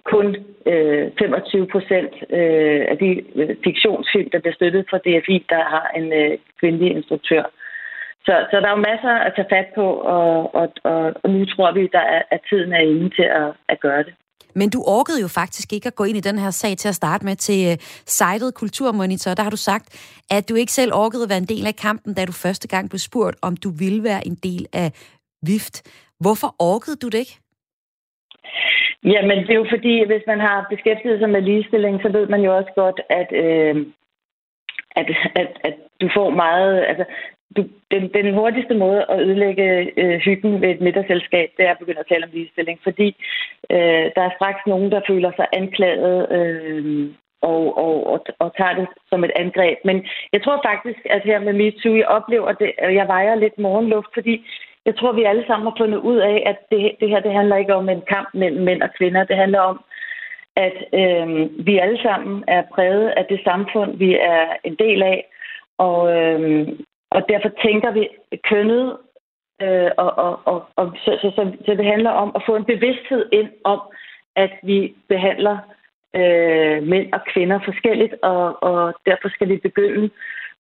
[0.03, 5.63] kun øh, 25 procent øh, af de øh, fiktionsfilm, der bliver støttet fra DFI, der
[5.63, 7.43] har en øh, kvindelig instruktør.
[8.25, 11.45] Så, så der er jo masser at tage fat på, og, og, og, og nu
[11.45, 14.13] tror vi, der er, at tiden er inde til at, at gøre det.
[14.55, 16.95] Men du orkede jo faktisk ikke at gå ind i den her sag til at
[16.95, 19.33] starte med til uh, sitet Kulturmonitor.
[19.33, 19.87] Der har du sagt,
[20.31, 22.89] at du ikke selv orkede at være en del af kampen, da du første gang
[22.89, 24.91] blev spurgt, om du ville være en del af
[25.47, 25.75] VIFT.
[26.19, 27.37] Hvorfor orkede du det ikke?
[29.03, 32.41] Jamen, det er jo fordi, hvis man har beskæftiget sig med ligestilling, så ved man
[32.41, 33.75] jo også godt, at, øh,
[34.99, 36.85] at, at, at du får meget...
[36.89, 37.05] Altså,
[37.57, 37.61] du,
[37.91, 41.99] den, den hurtigste måde at ødelægge øh, hyggen ved et middagsselskab, det er at begynde
[41.99, 43.07] at tale om ligestilling, fordi
[43.69, 47.09] øh, der er straks nogen, der føler sig anklaget øh,
[47.41, 49.77] og, og, og, og tager det som et angreb.
[49.85, 54.07] Men jeg tror faktisk, at her med MeToo, jeg oplever det, jeg vejer lidt morgenluft,
[54.13, 54.45] fordi
[54.85, 57.55] jeg tror, vi alle sammen har fundet ud af, at det, det her det handler
[57.55, 59.23] ikke om en kamp mellem mænd og kvinder.
[59.23, 59.83] Det handler om,
[60.55, 65.25] at øh, vi alle sammen er præget af det samfund, vi er en del af.
[65.77, 66.67] Og, øh,
[67.11, 68.09] og derfor tænker vi
[68.49, 68.97] kønnet,
[69.61, 72.65] øh, og, og, og, og så, så, så, så det handler om at få en
[72.65, 73.81] bevidsthed ind om,
[74.35, 75.57] at vi behandler
[76.15, 80.09] øh, mænd og kvinder forskelligt, og, og derfor skal vi begynde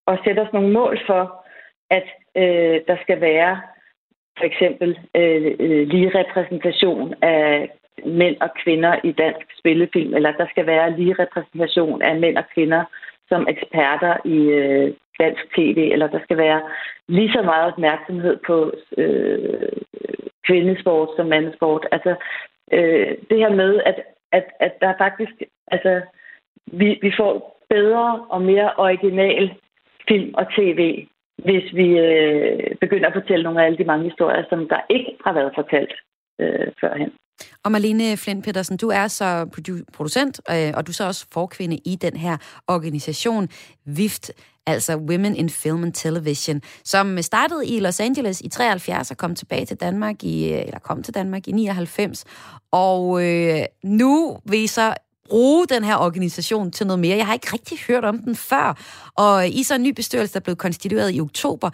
[0.07, 1.45] at sætte os nogle mål for,
[1.89, 3.61] at øh, der skal være
[4.37, 7.69] for eksempel øh, øh lige repræsentation af
[8.05, 12.43] mænd og kvinder i dansk spillefilm, eller der skal være lige repræsentation af mænd og
[12.53, 12.83] kvinder
[13.29, 16.61] som eksperter i øh, dansk tv, eller der skal være
[17.07, 19.71] lige så meget opmærksomhed på øh,
[20.47, 21.83] kvindesport som mandesport.
[21.91, 22.15] Altså
[22.71, 23.97] øh, det her med, at,
[24.31, 25.35] at, at der faktisk,
[25.67, 26.01] altså
[26.79, 27.33] vi, vi får
[27.69, 29.53] bedre og mere original
[30.07, 31.07] film og tv
[31.47, 35.11] hvis vi øh, begynder at fortælle nogle af alle de mange historier, som der ikke
[35.25, 35.93] har været fortalt
[36.41, 37.11] øh, førhen.
[37.63, 39.29] Og Marlene Flint Petersen, du er så
[39.93, 42.35] producent, øh, og du er så også forkvinde i den her
[42.67, 43.49] organisation
[43.85, 44.31] VIFT,
[44.67, 49.35] altså Women in Film and Television, som startede i Los Angeles i 73 og kom
[49.35, 52.25] tilbage til Danmark i, øh, eller kom til Danmark i 99.
[52.71, 54.93] Og øh, nu vil I så
[55.29, 57.17] bruge den her organisation til noget mere.
[57.17, 58.67] Jeg har ikke rigtig hørt om den før,
[59.23, 61.69] og I så en ny bestyrelse, der blev konstitueret i oktober,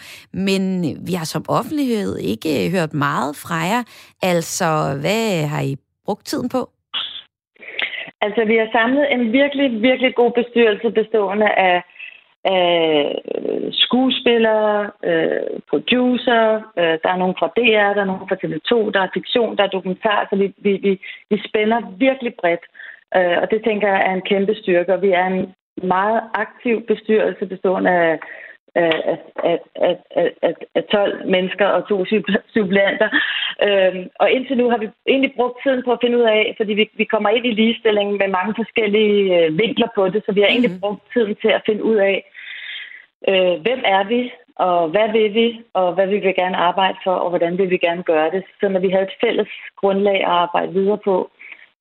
[0.47, 0.61] men
[1.07, 3.83] vi har som offentlighed ikke hørt meget fra jer.
[4.33, 4.69] Altså,
[5.03, 5.73] hvad har I
[6.05, 6.61] brugt tiden på?
[8.25, 11.75] Altså, vi har samlet en virkelig, virkelig god bestyrelse bestående af,
[12.47, 13.15] af
[13.71, 16.41] skuespillere, øh, producer,
[16.79, 19.63] øh, der er nogen fra DR, der er nogen fra TV2, der er fiktion, der
[19.63, 20.91] er dokumentar, så vi, vi, vi,
[21.29, 22.65] vi spænder virkelig bredt.
[23.15, 26.75] Øh, og det tænker jeg er en kæmpe styrke, og vi er en meget aktiv
[26.87, 28.19] bestyrelse bestående af,
[28.75, 29.59] af, af,
[30.15, 32.05] af, af, af 12 mennesker og to
[32.53, 33.09] suppleanter.
[33.65, 36.73] Øhm, og indtil nu har vi egentlig brugt tiden på at finde ud af, fordi
[36.73, 40.41] vi, vi kommer ind i ligestillingen med mange forskellige øh, vinkler på det, så vi
[40.41, 40.79] har egentlig mm.
[40.79, 42.17] brugt tiden til at finde ud af,
[43.31, 47.15] øh, hvem er vi, og hvad vil vi, og hvad vil vi gerne arbejde for,
[47.23, 48.43] og hvordan vil vi gerne gøre det.
[48.59, 49.49] Så når vi havde et fælles
[49.81, 51.31] grundlag at arbejde videre på,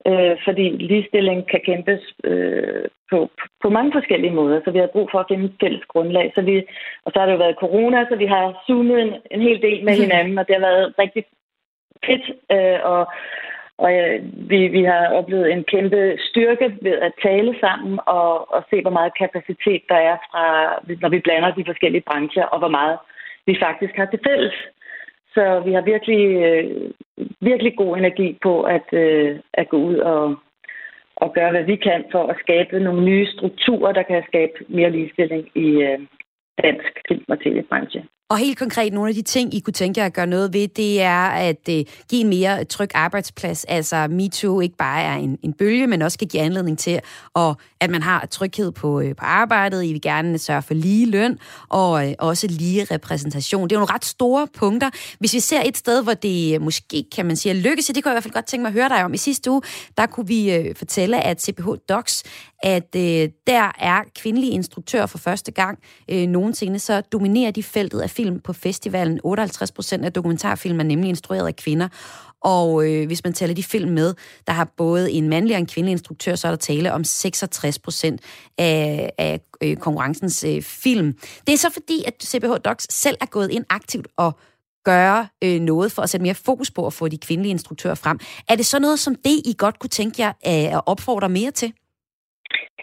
[0.07, 3.31] øh, fordi ligestilling kan kæmpes øh, på,
[3.63, 6.33] på mange forskellige måder, så vi har brug for at finde et fælles grundlag.
[6.35, 6.67] Så vi,
[7.05, 9.85] og så har det jo været corona, så vi har zoomet en, en hel del
[9.85, 11.25] med hinanden, og det har været rigtig
[12.07, 13.07] fedt øh, og,
[13.79, 18.65] og øh, vi, vi har oplevet en kæmpe styrke ved at tale sammen og, og
[18.71, 20.45] se, hvor meget kapacitet der er, fra,
[21.01, 22.99] når vi blander de forskellige brancher, og hvor meget
[23.47, 24.55] vi faktisk har til fælles.
[25.35, 26.91] Så vi har virkelig, øh,
[27.41, 30.37] virkelig god energi på at, øh, at gå ud og,
[31.17, 34.91] og gøre, hvad vi kan for at skabe nogle nye strukturer, der kan skabe mere
[34.91, 35.99] ligestilling i øh,
[36.62, 38.05] dansk film- og tv-branche.
[38.29, 40.69] Og helt konkret, nogle af de ting, I kunne tænke jer at gøre noget ved,
[40.69, 43.65] det er at øh, give en mere tryg arbejdsplads.
[43.65, 47.01] Altså MeToo ikke bare er en, en bølge, men også kan give anledning til,
[47.35, 49.85] og, at man har tryghed på, øh, på arbejdet.
[49.85, 53.69] I vil gerne sørge for lige løn og øh, også lige repræsentation.
[53.69, 54.91] Det er jo nogle ret store punkter.
[55.19, 58.11] Hvis vi ser et sted, hvor det øh, måske, kan man sige, lykkes, det kunne
[58.11, 59.15] jeg i hvert fald godt tænke mig at høre dig om.
[59.15, 59.62] I sidste uge,
[59.97, 62.23] der kunne vi øh, fortælle, at CPH Docs,
[62.62, 65.79] at øh, der er kvindelige instruktører for første gang
[66.11, 69.21] øh, nogensinde, så dominerer de feltet af film på festivalen.
[69.25, 71.88] 58 procent af dokumentarfilm er nemlig instrueret af kvinder.
[72.40, 74.14] Og øh, hvis man tæller de film med,
[74.47, 77.79] der har både en mandlig og en kvindelig instruktør, så er der tale om 66
[77.79, 78.21] procent
[78.59, 81.12] af, af øh, konkurrencens øh, film.
[81.47, 84.38] Det er så fordi, at CBH Docs selv er gået ind aktivt og
[84.85, 88.19] gøre øh, noget for at sætte mere fokus på at få de kvindelige instruktører frem.
[88.49, 91.51] Er det så noget som det, I godt kunne tænke jer øh, at opfordre mere
[91.51, 91.73] til?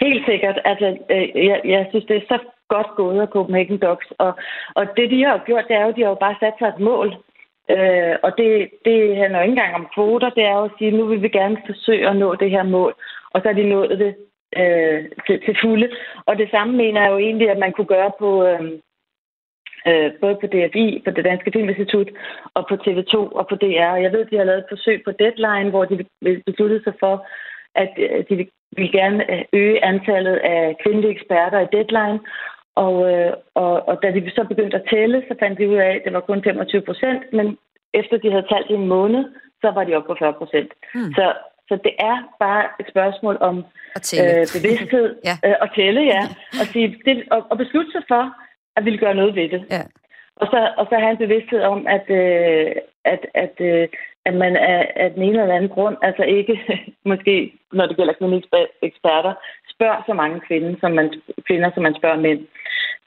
[0.02, 0.60] Helt sikkert.
[0.66, 4.08] Altså, øh, jeg, jeg synes, det er så godt gået af Copenhagen Docs.
[4.18, 4.34] Og,
[4.76, 6.80] og det, de har gjort, det er jo, de har jo bare sat sig et
[6.80, 7.08] mål.
[7.76, 10.30] Øh, og det, det handler jo ikke engang om kvoter.
[10.30, 12.94] Det er jo at sige, nu vil vi gerne forsøge at nå det her mål.
[13.34, 14.16] Og så har de nået det
[14.62, 15.90] øh, til, til fulde.
[16.26, 18.46] Og det samme mener jeg jo egentlig, at man kunne gøre på...
[18.46, 18.72] Øh,
[19.88, 22.10] øh, både på DFI, på det Danske Filminstitut,
[22.54, 23.96] og på TV2 og på DR.
[24.04, 26.06] Jeg ved, de har lavet et forsøg på Deadline, hvor de
[26.46, 27.28] besluttede sig for,
[27.76, 32.20] at øh, de vil gerne øh, øge antallet af kvindelige eksperter i Deadline,
[32.76, 35.92] og, øh, og, og da de så begyndte at tælle, så fandt de ud af,
[35.96, 37.58] at det var kun 25 procent, men
[37.94, 39.24] efter de havde talt i en måned,
[39.62, 40.72] så var de oppe på 40 procent.
[40.94, 41.14] Hmm.
[41.18, 41.34] Så,
[41.70, 43.56] så det er bare et spørgsmål om
[44.22, 45.36] øh, bevidsthed ja.
[45.46, 46.24] øh, og tælle, ja.
[46.62, 48.24] Og, sige, det, og, og beslutte sig for,
[48.78, 49.66] at ville gøre noget ved det.
[49.72, 49.84] Ja.
[50.36, 52.72] Og så, og så have en bevidsthed om, at, øh,
[53.06, 53.88] at, at, øh,
[54.26, 56.56] at man af, af den ene eller anden grund, altså ikke
[57.12, 59.34] måske, når det gælder kliniske eksperter,
[59.76, 61.14] spørger så mange kvinder, som man,
[61.48, 62.42] kvinder, som man spørger mænd.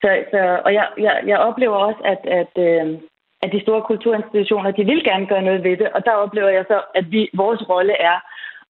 [0.02, 2.98] Så, så, og jeg, jeg, jeg oplever også, at, at, øh,
[3.42, 6.64] at de store kulturinstitutioner, de vil gerne gøre noget ved det, og der oplever jeg
[6.68, 8.18] så, at vi, vores rolle er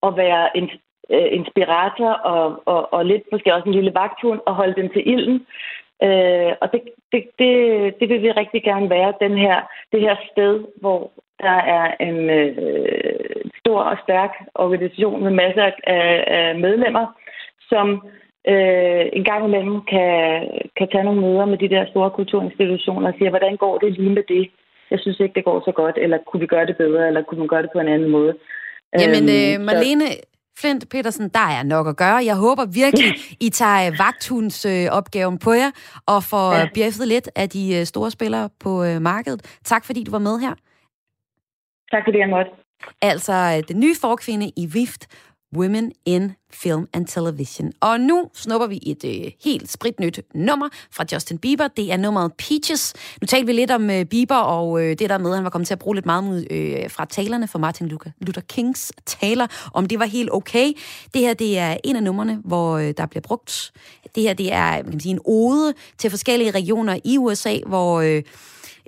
[0.07, 0.71] at være en,
[1.11, 5.09] øh, inspirator og, og, og lidt måske også en lille vagthund og holde dem til
[5.13, 5.47] ilden.
[6.03, 6.81] Øh, og det,
[7.13, 7.51] det, det,
[8.01, 9.61] det vil vi rigtig gerne være, den her,
[9.93, 12.57] det her sted, hvor der er en øh,
[13.61, 17.07] stor og stærk organisation med masser af, af medlemmer,
[17.71, 17.87] som
[18.53, 20.15] øh, en gang imellem kan,
[20.79, 24.15] kan tage nogle møder med de der store kulturinstitutioner og sige, hvordan går det lige
[24.19, 24.51] med det?
[24.91, 27.39] Jeg synes ikke, det går så godt, eller kunne vi gøre det bedre, eller kunne
[27.39, 28.35] man gøre det på en anden måde?
[29.01, 30.09] Jamen, øh, øhm, Marlene
[30.59, 32.17] Flint Petersen, der er nok at gøre.
[32.31, 33.11] Jeg håber virkelig,
[33.47, 35.71] I tager vagthunds øh, opgaven på jer,
[36.07, 36.69] og får ja.
[36.75, 39.59] bjeffet lidt af de øh, store spillere på øh, markedet.
[39.65, 40.55] Tak fordi du var med her.
[41.93, 42.51] Tak fordi jeg måtte.
[43.03, 45.09] Altså, øh, den nye forkvinde i VIFT,
[45.57, 47.73] Women in Film and Television.
[47.81, 51.69] Og nu snupper vi et øh, helt spritnyt nummer fra Justin Bieber.
[51.69, 52.95] Det er nummeret Peaches.
[53.21, 55.51] Nu talte vi lidt om øh, Bieber og øh, det der med, at han var
[55.51, 58.93] kommet til at bruge lidt meget mod, øh, fra talerne for Martin Luther, Luther Kings
[59.07, 60.73] taler, om det var helt okay.
[61.15, 63.73] Det her det er en af numrene, hvor øh, der bliver brugt.
[64.15, 68.01] Det her det er man kan sige, en ode til forskellige regioner i USA, hvor...
[68.01, 68.23] Øh,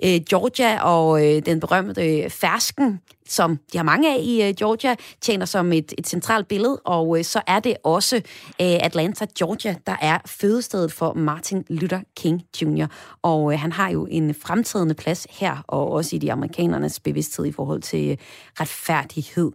[0.03, 4.53] øh, Georgia og øh, den berømte øh, fersken, som de har mange af i øh,
[4.55, 8.21] Georgia, tjener som et, et centralt billede, og øh, så er det også øh,
[8.59, 12.85] Atlanta, Georgia, der er fødestedet for Martin Luther King Jr.,
[13.21, 17.45] og øh, han har jo en fremtrædende plads her, og også i de amerikanernes bevidsthed
[17.45, 18.17] i forhold til øh,
[18.59, 19.51] retfærdighed.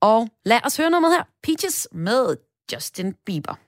[0.00, 1.22] Og lad os høre noget her.
[1.42, 2.36] Peaches med
[2.72, 3.67] Justin Bieber.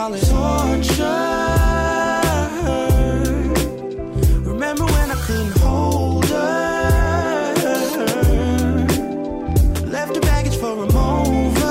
[0.00, 1.04] Call it torture.
[4.50, 7.54] Remember when I couldn't hold her?
[9.94, 11.66] Left the baggage for a mover.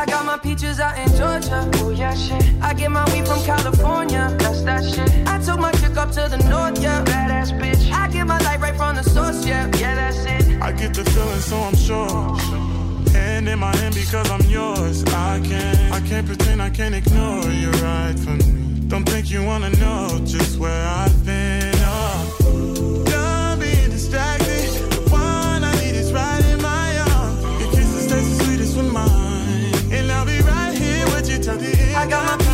[0.00, 1.70] I got my peaches out in Georgia.
[1.76, 2.44] Oh yeah, shit.
[2.60, 4.36] I get my weed from California.
[4.38, 5.10] That's that shit.
[5.26, 7.02] I took my chick up to the north, yeah.
[7.04, 7.90] Badass bitch.
[7.90, 9.64] I get my light right from the source, yeah.
[9.78, 10.60] Yeah, that's it.
[10.60, 12.63] I get the feeling, so I'm sure.
[13.12, 15.04] Hand in my hand because I'm yours.
[15.04, 18.80] I can't, I can't pretend I can't ignore you right from me.
[18.88, 21.74] Don't think you wanna know just where I've been.
[21.78, 24.70] Oh, done being distracted.
[24.92, 27.42] The one I need is right in my arms.
[27.60, 31.56] Your kisses taste the sweetest with mine, and I'll be right here with you till
[31.56, 31.96] the end.
[31.96, 32.53] I got my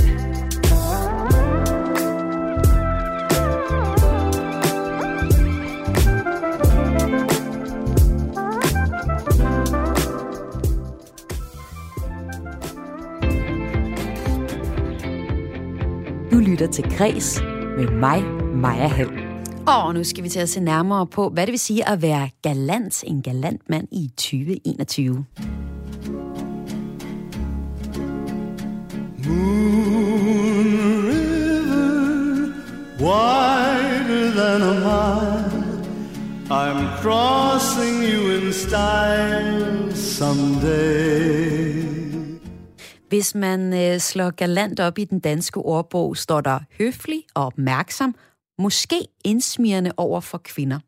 [16.61, 17.41] Lytter til Græs
[17.77, 18.23] med mig,
[18.55, 19.09] Maja Hall.
[19.67, 22.29] Og nu skal vi til at se nærmere på, hvad det vil sige at være
[22.41, 25.25] galant, en galant mand i 2021.
[29.25, 30.65] Moon
[31.07, 32.53] River,
[32.99, 35.51] wider than a mile.
[36.51, 41.50] I'm crossing you in style someday.
[43.11, 48.15] Hvis man øh, slår galant op i den danske ordbog, står der høflig og opmærksom,
[48.59, 48.95] måske
[49.25, 50.79] indsmirrende over for kvinder.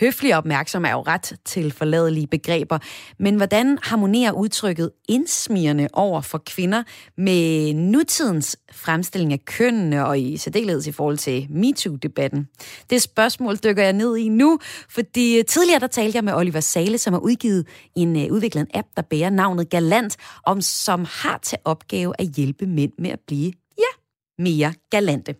[0.00, 2.78] Høflig og opmærksom er jo ret til forladelige begreber,
[3.18, 6.82] men hvordan harmonerer udtrykket indsmirende over for kvinder
[7.16, 12.48] med nutidens fremstilling af kønnene og i særdeleshed i forhold til MeToo-debatten?
[12.90, 16.60] Det spørgsmål dykker jeg ned i nu, fordi øh, tidligere der talte jeg med Oliver
[16.60, 21.06] Sale, som har udgivet en uh, udviklet en app, der bærer navnet Galant, om som
[21.08, 23.92] har til opgave at hjælpe mænd med at blive, ja,
[24.38, 25.34] mere galante.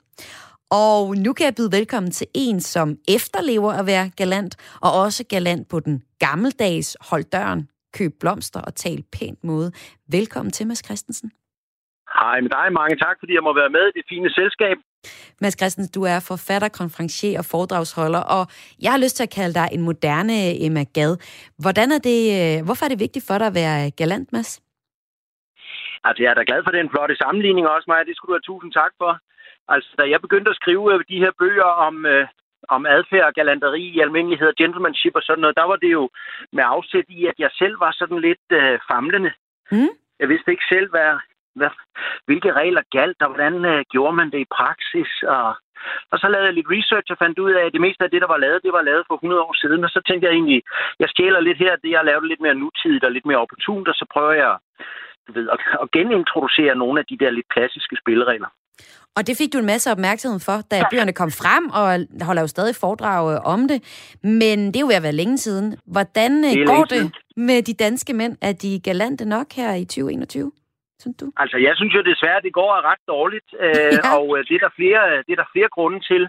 [0.71, 5.25] Og nu kan jeg byde velkommen til en, som efterlever at være galant, og også
[5.29, 9.73] galant på den gammeldags hold døren, køb blomster og tal pænt måde.
[10.17, 11.31] Velkommen til, Mads Christensen.
[12.19, 12.67] Hej med dig.
[12.73, 14.77] Mange tak, fordi jeg må være med i det fine selskab.
[15.41, 18.43] Mads Christensen, du er forfatter, konferencier og foredragsholder, og
[18.83, 21.13] jeg har lyst til at kalde dig en moderne Emma Gad.
[21.63, 24.51] Hvordan er det, øh, hvorfor er det vigtigt for dig at være galant, Mads?
[26.07, 28.05] Altså, jeg er da glad for den flotte sammenligning også, Maja.
[28.09, 29.13] Det skulle du have tusind tak for.
[29.69, 32.27] Altså, da jeg begyndte at skrive øh, de her bøger om, øh,
[32.69, 36.11] om adfærd og galanteri i almindelighed og gentlemanship og sådan noget, der var det jo
[36.53, 39.33] med afsæt i, at jeg selv var sådan lidt øh, famlende.
[39.73, 39.93] Mm?
[40.21, 41.13] Jeg vidste ikke selv, hvad,
[41.55, 41.71] hvad,
[42.27, 45.11] hvilke regler galt, og hvordan øh, gjorde man det i praksis.
[45.23, 45.49] Og,
[46.11, 48.21] og så lavede jeg lidt research og fandt ud af, at det meste af det,
[48.23, 49.85] der var lavet, det var lavet for 100 år siden.
[49.85, 50.63] Og så tænkte jeg egentlig,
[51.01, 53.95] jeg stjæler lidt her, det jeg lavet lidt mere nutidigt og lidt mere opportunt, og
[53.95, 54.59] så prøver jeg
[55.27, 58.51] du ved, at, at genintroducere nogle af de der lidt klassiske spilleregler.
[59.17, 61.87] Og det fik du en masse opmærksomhed for, da bøgerne kom frem, og
[62.29, 63.79] holder jo stadig foredrag øh, om det.
[64.41, 65.67] Men det er jo ved at være længe siden.
[65.95, 67.03] Hvordan øh, Det går det
[67.49, 68.35] med de danske mænd?
[68.49, 70.53] Er de galante nok her i 2021,
[71.03, 71.27] synes du?
[71.43, 74.17] Altså, jeg synes jo desværre, det går ret dårligt, øh, Ja.
[74.17, 76.23] og det, er der flere, det er der flere grunde til.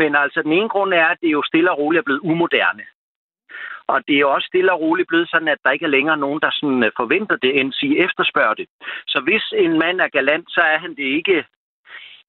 [0.00, 2.84] Men altså, den ene grund er, at det jo stille og roligt er blevet umoderne.
[3.92, 6.40] Og det er også stille og roligt blevet sådan, at der ikke er længere nogen,
[6.44, 8.66] der sådan forventer det, end sige efterspørger det.
[9.12, 11.36] Så hvis en mand er galant, så er han det ikke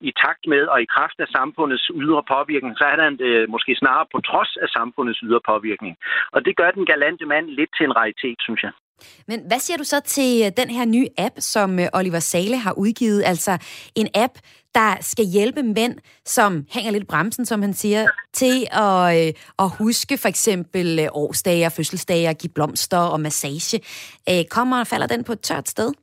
[0.01, 3.49] i takt med og i kraft af samfundets ydre påvirkning, så er han det øh,
[3.49, 5.95] måske snarere på trods af samfundets ydre påvirkning.
[6.35, 8.73] Og det gør den galante mand lidt til en raritet, synes jeg.
[9.27, 12.57] Men hvad siger du så til øh, den her nye app, som øh, Oliver Sale
[12.57, 13.23] har udgivet?
[13.25, 13.57] Altså
[13.95, 14.33] en app,
[14.75, 15.95] der skal hjælpe mænd,
[16.25, 21.65] som hænger lidt bremsen, som han siger, til at, øh, at huske for eksempel årsdage
[21.65, 23.79] og fødselsdage og give blomster og massage.
[24.29, 25.93] Øh, kommer og falder den på et tørt sted?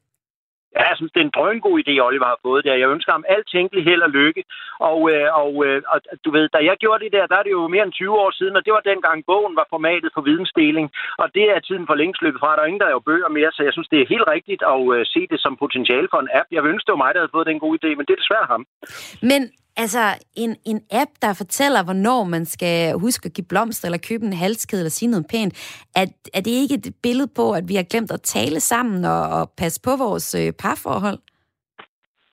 [0.77, 2.83] Ja, jeg synes, det er en drøngod idé, Oliver har fået der.
[2.83, 4.43] Jeg ønsker ham alt tænkeligt held og lykke.
[4.91, 7.53] Og, øh, og, øh, og du ved, da jeg gjorde det der, der er det
[7.59, 10.87] jo mere end 20 år siden, og det var dengang bogen var formatet for vidensdeling.
[11.23, 12.57] Og det er tiden for længst løbet fra.
[12.57, 14.63] Der er ingen, der er jo bøger mere, så jeg synes, det er helt rigtigt
[14.73, 16.49] at øh, se det som potentiale for en app.
[16.57, 18.49] Jeg ønsker det var mig, der havde fået den gode idé, men det er desværre
[18.55, 18.63] ham.
[19.31, 19.43] Men
[19.77, 24.27] Altså, en, en app, der fortæller, hvornår man skal huske at give blomster, eller købe
[24.27, 25.55] en halskæde, eller sige noget pænt,
[25.95, 29.29] er, er det ikke et billede på, at vi har glemt at tale sammen og,
[29.29, 31.19] og passe på vores øh, parforhold?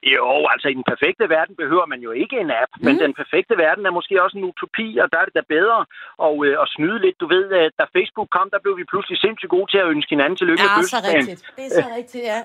[0.03, 2.85] Jo, altså i den perfekte verden behøver man jo ikke en app, mm.
[2.85, 5.79] men den perfekte verden er måske også en utopi, og der er det da bedre
[6.25, 7.17] at, øh, at snyde lidt.
[7.23, 10.09] Du ved, at da Facebook kom, der blev vi pludselig sindssygt gode til at ønske
[10.15, 11.41] hinanden tillykke ja, med så rigtigt.
[11.57, 12.39] Det er så rigtigt, ja.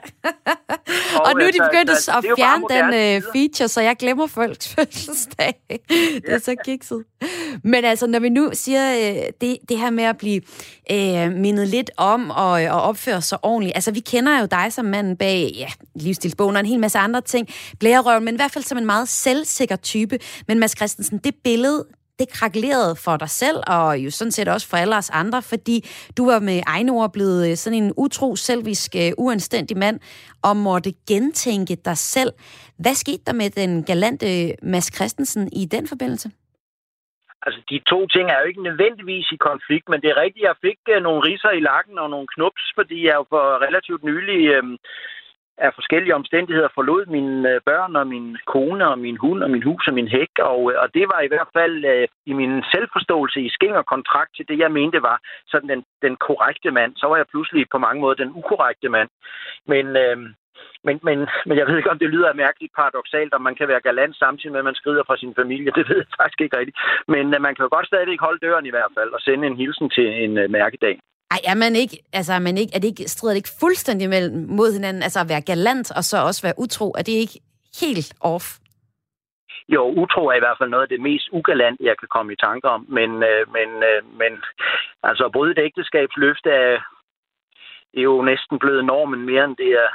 [1.19, 3.81] og, og nu er de altså, begyndt altså, at er fjerne den øh, feature, så
[3.89, 5.55] jeg glemmer folks fødselsdag.
[6.25, 7.01] det er så kikset.
[7.73, 10.41] Men altså, når vi nu siger øh, det, det her med at blive
[10.95, 13.77] øh, mindet lidt om og, og opføre sig ordentligt.
[13.77, 17.21] Altså, vi kender jo dig som manden bag ja, livsstilsbogen og en hel masse andre
[17.21, 17.46] ting.
[17.81, 20.19] Blærerøven, men i hvert fald som en meget selvsikker type.
[20.49, 21.85] Men Mads Christensen, det billede,
[22.19, 25.77] det krakelerede for dig selv, og jo sådan set også for alle os andre, fordi
[26.17, 30.01] du var med egne ord blevet øh, sådan en utro, selvisk, øh, uanstændig mand,
[30.43, 32.33] og måtte gentænke dig selv.
[32.79, 36.31] Hvad skete der med den galante øh, Mads Christensen i den forbindelse?
[37.47, 40.63] Altså, de to ting er jo ikke nødvendigvis i konflikt, men det er rigtigt, jeg
[40.67, 44.65] fik nogle riser i lakken og nogle knups, fordi jeg jo for relativt nylig øh,
[45.59, 49.63] af forskellige omstændigheder forlod mine øh, børn og min kone og min hund og min
[49.63, 50.33] hus og min hæk.
[50.39, 53.87] Og, øh, og det var i hvert fald øh, i min selvforståelse i skæng og
[53.87, 56.93] kontrakt til det, jeg mente var sådan den, den korrekte mand.
[56.97, 59.09] Så var jeg pludselig på mange måder den ukorrekte mand.
[59.67, 60.17] Men, øh,
[60.87, 63.87] men, men, men jeg ved ikke, om det lyder mærkeligt paradoxalt, om man kan være
[63.89, 65.71] galant samtidig med, at man skrider fra sin familie.
[65.77, 66.79] Det ved jeg faktisk ikke rigtigt.
[67.09, 69.57] Men øh, man kan jo godt stadigvæk holde døren i hvert fald og sende en
[69.57, 70.97] hilsen til en øh, mærkedag.
[71.31, 74.09] Ej, er man ikke, altså, er man ikke, er det ikke, strider det ikke fuldstændig
[74.09, 76.87] mellem, mod hinanden, altså at være galant og så også være utro?
[76.99, 77.41] Er det ikke
[77.81, 78.47] helt off?
[79.69, 82.43] Jo, utro er i hvert fald noget af det mest ugalant, jeg kan komme i
[82.47, 82.87] tanke om.
[82.89, 84.33] Men, øh, men, øh, men
[85.03, 86.75] altså at bryde et ægteskabsløfte er,
[87.97, 89.91] er jo næsten blevet normen mere, end det er,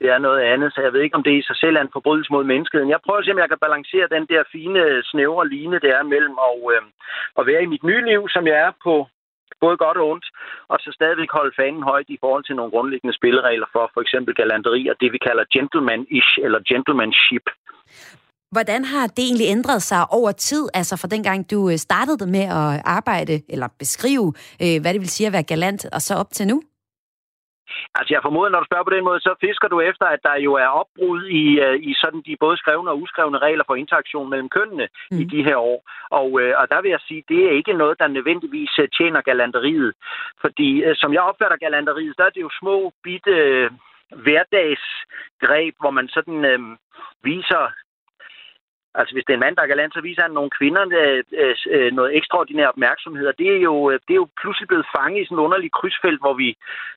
[0.00, 0.74] det er noget andet.
[0.74, 2.90] Så jeg ved ikke, om det i sig selv er en forbrydelse mod menneskeheden.
[2.90, 6.02] Jeg prøver at se, om jeg kan balancere den der fine, snævre line, det er
[6.02, 6.82] mellem at, øh,
[7.38, 9.06] at være i mit nye liv, som jeg er på
[9.64, 10.26] både godt og ondt,
[10.72, 14.32] og så stadigvæk holde fanen højt i forhold til nogle grundlæggende spilleregler for for eksempel
[14.40, 17.46] galanteri og det, vi kalder gentleman-ish eller gentlemanship.
[18.56, 22.46] Hvordan har det egentlig ændret sig over tid, altså fra dengang du øh, startede med
[22.60, 24.26] at arbejde eller beskrive,
[24.62, 26.62] øh, hvad det vil sige at være galant, og så op til nu?
[27.94, 30.36] Altså jeg formoder, når du spørger på den måde, så fisker du efter, at der
[30.46, 34.30] jo er opbrud i, uh, i sådan de både skrevne og uskrevne regler for interaktion
[34.30, 35.18] mellem kønnene mm.
[35.20, 35.78] i de her år.
[36.10, 39.20] Og, uh, og der vil jeg sige, det er ikke noget, der nødvendigvis uh, tjener
[39.20, 39.92] galanteriet.
[40.40, 43.34] Fordi som jeg opfatter galanteriet, der er det jo små, bitte
[44.24, 46.76] hverdagsgreb, hvor man sådan uh,
[47.24, 47.64] viser
[48.98, 51.20] Altså, hvis det er en mand, der er galant, så viser han nogle kvinder øh,
[51.42, 53.26] øh, øh noget ekstraordinær opmærksomhed.
[53.30, 55.70] Og det er, jo, øh, det er jo pludselig blevet fanget i sådan en underlig
[55.78, 56.48] krydsfelt, hvor vi,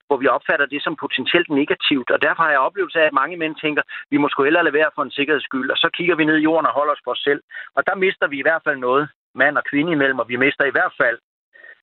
[0.08, 2.10] hvor vi opfatter det som potentielt negativt.
[2.16, 4.80] Og derfor har jeg oplevelse af, at mange mænd tænker, vi må sgu hellere lade
[4.80, 5.70] være for en sikkerheds skyld.
[5.74, 7.42] Og så kigger vi ned i jorden og holder os for os selv.
[7.76, 9.06] Og der mister vi i hvert fald noget,
[9.42, 10.20] mand og kvinde imellem.
[10.20, 11.18] Og vi mister i hvert fald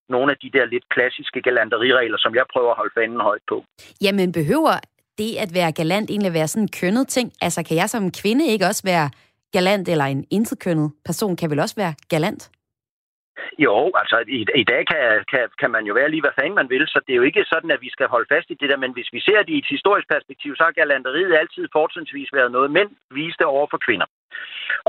[0.08, 3.64] nogle af de der lidt klassiske galanteriregler, som jeg prøver at holde fanden højt på.
[4.04, 4.76] Jamen, behøver
[5.18, 7.32] det at være galant egentlig være sådan en kønnet ting?
[7.46, 9.10] Altså, kan jeg som kvinde ikke også være
[9.52, 12.50] galant, eller en intetkønnet person kan vel også være galant?
[13.58, 16.70] Jo, altså i, i dag kan, kan, kan man jo være lige, hvad fanden man
[16.74, 18.76] vil, så det er jo ikke sådan, at vi skal holde fast i det der,
[18.84, 22.52] men hvis vi ser det i et historisk perspektiv, så har galanteriet altid fortrinsvis været
[22.52, 24.06] noget, mænd viste over for kvinder.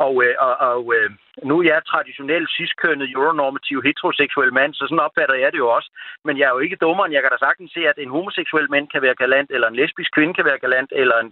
[0.06, 1.10] Og, øh, og, og øh,
[1.50, 5.90] nu er jeg traditionelt ciskønnet, euronormativ, heteroseksuel mand, så sådan opfatter jeg det jo også.
[6.26, 8.68] Men jeg er jo ikke dummere, end jeg kan da sagtens se, at en homoseksuel
[8.74, 11.30] mand kan være galant, eller en lesbisk kvinde kan være galant, eller en,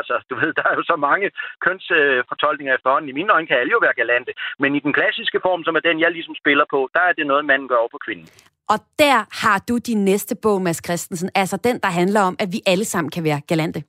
[0.00, 1.26] altså, du ved, der er jo så mange
[1.64, 3.08] kønsfortolkninger efterhånden.
[3.10, 4.32] I mine øjne kan alle jo være galante.
[4.62, 7.26] Men i den klassiske form, som er den, jeg ligesom spiller på, der er det
[7.26, 8.28] noget, manden gør over på kvinden.
[8.72, 12.48] Og der har du din næste bog, Mads Christensen, altså den, der handler om, at
[12.52, 13.82] vi alle sammen kan være galante.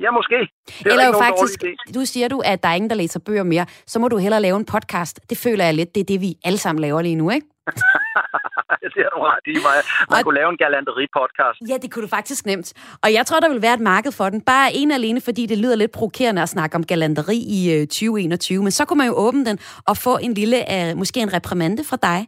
[0.00, 0.38] Ja, måske.
[0.66, 3.42] Det er Eller jo faktisk, du siger du, at der er ingen, der læser bøger
[3.42, 3.66] mere.
[3.86, 5.20] Så må du hellere lave en podcast.
[5.30, 7.46] Det føler jeg lidt, det er det, vi alle sammen laver lige nu, ikke?
[8.94, 9.78] det er du ret i mig.
[10.10, 10.24] Man og...
[10.24, 11.58] kunne lave en galanteri-podcast.
[11.70, 12.72] Ja, det kunne du faktisk nemt.
[13.02, 14.40] Og jeg tror, der vil være et marked for den.
[14.40, 18.62] Bare en alene, fordi det lyder lidt provokerende at snakke om galanteri i 2021.
[18.62, 21.84] Men så kunne man jo åbne den og få en lille, uh, måske en reprimande
[21.84, 22.26] fra dig.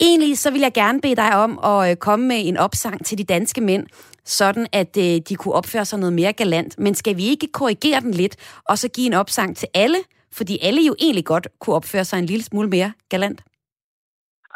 [0.00, 3.18] Egentlig så vil jeg gerne bede dig om at øh, komme med en opsang til
[3.18, 3.86] de danske mænd,
[4.24, 6.78] sådan at øh, de kunne opføre sig noget mere galant.
[6.78, 9.96] Men skal vi ikke korrigere den lidt, og så give en opsang til alle?
[10.32, 13.40] Fordi alle jo egentlig godt kunne opføre sig en lille smule mere galant.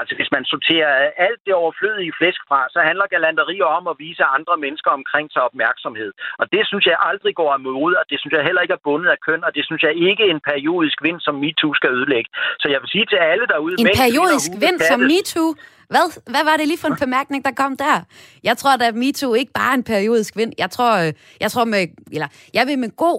[0.01, 0.91] Altså hvis man sorterer
[1.27, 5.43] alt det overflødige flæsk fra, så handler galanterier om at vise andre mennesker omkring sig
[5.49, 6.11] opmærksomhed.
[6.41, 8.85] Og det synes jeg aldrig går af mode, og det synes jeg heller ikke er
[8.89, 11.91] bundet af køn, og det synes jeg ikke er en periodisk vind, som MeToo skal
[11.97, 12.29] ødelægge.
[12.63, 13.75] Så jeg vil sige til alle derude...
[13.85, 15.49] En periodisk vind som MeToo?
[15.93, 17.97] Hvad, hvad var det lige for en bemærkning, der kom der?
[18.49, 20.53] Jeg tror, at MeToo ikke bare er en periodisk vind.
[20.59, 21.83] Jeg tror, øh, jeg tror med,
[22.17, 23.19] eller jeg vil med god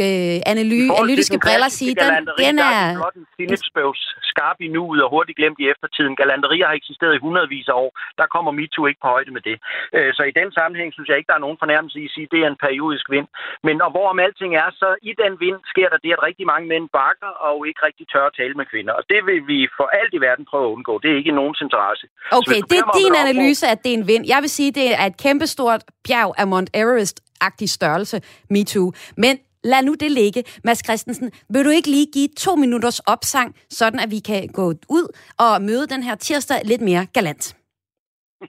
[0.00, 2.12] øh, analy, analytiske briller sige, den,
[2.44, 2.72] den er...
[2.74, 6.12] er blot en sinitsbøvs skarp i nuet og hurtigt glemt i eftertiden.
[6.20, 7.90] Galanterier har eksisteret i hundredvis af år.
[8.20, 9.56] Der kommer MeToo ikke på højde med det.
[9.96, 12.26] Øh, Så i den sammenhæng synes jeg ikke, der er nogen fornærmelse i at sige,
[12.28, 13.28] at det er en periodisk vind.
[13.66, 16.66] Men og hvorom alting er, så i den vind sker der det, at rigtig mange
[16.72, 18.92] mænd bakker og ikke rigtig tør at tale med kvinder.
[18.98, 20.94] Og det vil vi for alt i verden prøve at undgå.
[21.02, 22.04] Det er ikke nogens interesse.
[22.38, 24.24] Okay, det er din analyse, at det er en vind.
[24.34, 28.16] Jeg vil sige, det er et kæmpestort bjerg af Mount Everest-agtig størrelse,
[28.50, 28.92] MeToo.
[29.16, 29.34] Men
[29.70, 30.40] lad nu det ligge.
[30.64, 34.66] Mads Christensen, vil du ikke lige give to minutters opsang, sådan at vi kan gå
[34.96, 35.06] ud
[35.38, 37.44] og møde den her tirsdag lidt mere galant?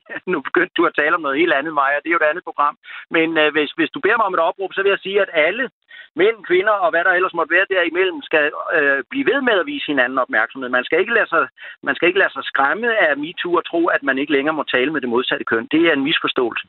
[0.32, 1.97] nu begyndte du at tale om noget helt andet, Maja.
[2.03, 2.76] Det er jo et andet program.
[3.16, 5.32] Men øh, hvis, hvis du beder mig om et opråb, så vil jeg sige, at
[5.47, 5.66] alle
[6.22, 8.43] mænd, kvinder og hvad der ellers måtte være derimellem, skal
[8.78, 10.70] øh, blive ved med at vise hinanden opmærksomhed.
[10.70, 11.43] Man skal, ikke lade sig,
[11.88, 14.63] man skal ikke lade sig skræmme af MeToo og tro, at man ikke længere må
[14.63, 15.68] tale med det modsatte køn.
[15.72, 16.68] Det er en misforståelse.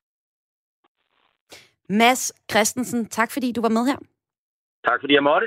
[1.89, 3.99] Mads Christensen, tak fordi du var med her.
[4.89, 5.47] Tak fordi jeg måtte.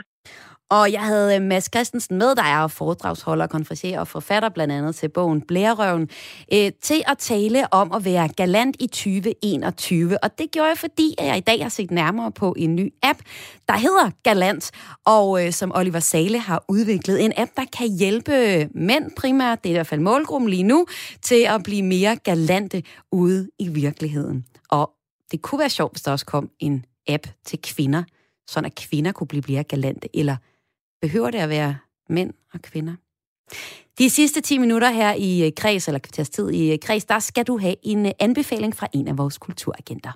[0.72, 4.96] Og jeg havde øh, Mads Christensen med, der er foredragsholder, konferencier og forfatter blandt andet
[4.96, 6.10] til bogen Blærerøven,
[6.54, 10.24] øh, til at tale om at være galant i 2021.
[10.24, 13.20] Og det gjorde jeg, fordi jeg i dag har set nærmere på en ny app,
[13.68, 14.72] der hedder Galant,
[15.06, 17.26] og øh, som Oliver Sale har udviklet.
[17.26, 20.86] En app, der kan hjælpe mænd primært, det er i hvert fald målgruppen lige nu,
[21.22, 24.46] til at blive mere galante ude i virkeligheden.
[24.72, 24.92] Og
[25.32, 28.04] det kunne være sjovt, hvis der også kom en app til kvinder,
[28.50, 30.38] sådan at kvinder kunne blive mere galante, eller
[31.02, 31.78] behøver det at være
[32.10, 32.96] mænd og kvinder?
[33.98, 37.20] De sidste 10 minutter her i øh, Kreds, eller kvarters tid i øh, Kreds, der
[37.20, 40.12] skal du have en øh, anbefaling fra en af vores kulturagenter.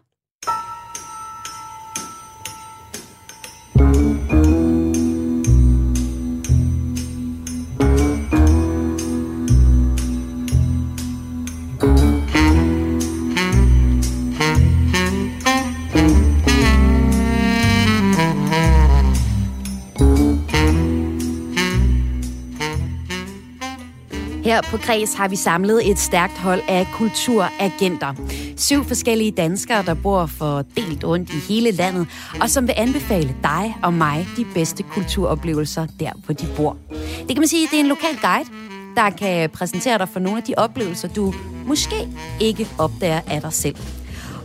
[24.54, 28.14] Her på Græs har vi samlet et stærkt hold af kulturagenter.
[28.58, 32.08] Syv forskellige danskere, der bor fordelt rundt i hele landet,
[32.42, 36.78] og som vil anbefale dig og mig de bedste kulturoplevelser der, hvor de bor.
[37.20, 38.50] Det kan man sige, det er en lokal guide,
[38.96, 41.34] der kan præsentere dig for nogle af de oplevelser, du
[41.66, 42.08] måske
[42.40, 43.76] ikke opdager af dig selv.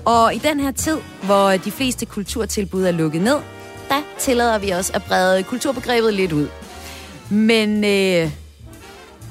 [0.05, 3.37] Og i den her tid, hvor de fleste kulturtilbud er lukket ned,
[3.89, 6.49] der tillader vi os at brede kulturbegrebet lidt ud.
[7.31, 8.31] Men øh,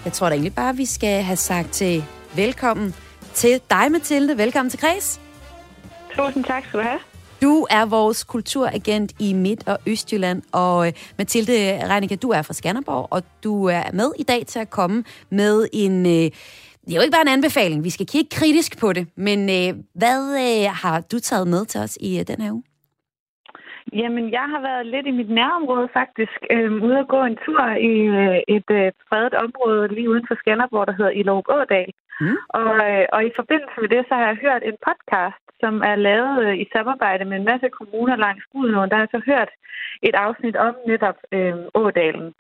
[0.06, 2.04] jeg tror da egentlig bare, vi skal have sagt til
[2.36, 2.96] velkommen
[3.34, 4.38] til dig, Mathilde.
[4.38, 5.22] Velkommen til Kreds.
[6.16, 7.00] Tusind tak skal du have.
[7.42, 12.54] Du er vores kulturagent i Midt- og Østjylland, og øh, Mathilde Reinicke, du er fra
[12.54, 16.06] Skanderborg, og du er med i dag til at komme med en...
[16.06, 19.40] Øh, det er jo ikke bare en anbefaling, vi skal kigge kritisk på det, men
[19.50, 22.64] øh, hvad øh, har du taget med til os i øh, den her uge?
[23.94, 27.64] Jamen, jeg har været lidt i mit nærområde faktisk, øh, ude at gå en tur
[27.92, 31.92] i øh, et øh, fredet område lige uden for Skanderborg, der hedder Ilov Ådal.
[32.22, 32.38] Mm.
[32.50, 35.96] Og, øh, og i forbindelse med det, så har jeg hørt en podcast, som er
[35.96, 38.90] lavet øh, i samarbejde med en masse kommuner langs Gudenåen.
[38.90, 39.50] Der har jeg så hørt
[40.04, 42.34] et afsnit om netop øh, Ådalen,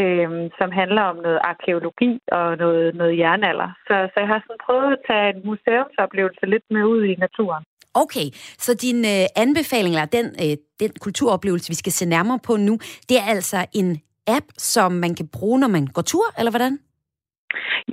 [0.00, 3.70] øh, som handler om noget arkeologi og noget, noget jernalder.
[3.88, 7.64] Så, så jeg har sådan prøvet at tage en museumsoplevelse lidt med ud i naturen.
[7.94, 8.26] Okay,
[8.64, 12.74] så din øh, anbefaling, eller den, øh, den kulturoplevelse, vi skal se nærmere på nu,
[13.08, 13.88] det er altså en
[14.36, 16.78] app, som man kan bruge, når man går tur, eller hvordan?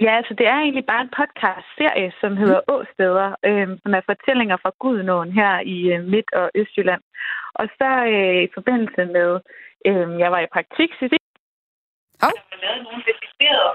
[0.03, 2.73] Ja, altså det er egentlig bare en podcast-serie, som hedder mm.
[2.75, 7.03] Åsteder, øh, som er fortællinger fra Gudnåen her i øh, Midt- og Østjylland.
[7.59, 9.29] Og så øh, i forbindelse med,
[9.87, 11.17] øh, jeg var i praktik sidste
[12.23, 12.33] Hov.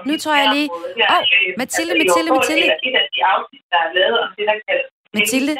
[0.09, 0.69] Nu tror jeg lige...
[0.71, 1.23] Åh, oh,
[1.61, 2.67] Mathilde, Mathilde, Mathilde.
[2.87, 5.53] Et af de afsnit, der er lavet om det, der kaldes Mathilde,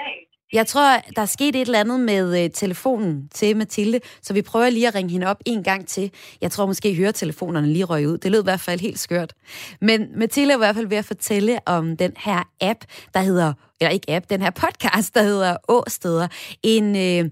[0.54, 4.42] jeg tror, der er sket et eller andet med øh, telefonen til Mathilde, så vi
[4.42, 6.12] prøver lige at ringe hende op en gang til.
[6.42, 8.18] Jeg tror måske, høretelefonerne lige røg ud.
[8.18, 9.34] Det lød i hvert fald helt skørt.
[9.82, 12.80] Men Mathilde er i hvert fald ved at fortælle om den her app,
[13.14, 16.28] der hedder, eller ikke app, den her podcast, der hedder Åsteder.
[16.64, 17.30] En, øh,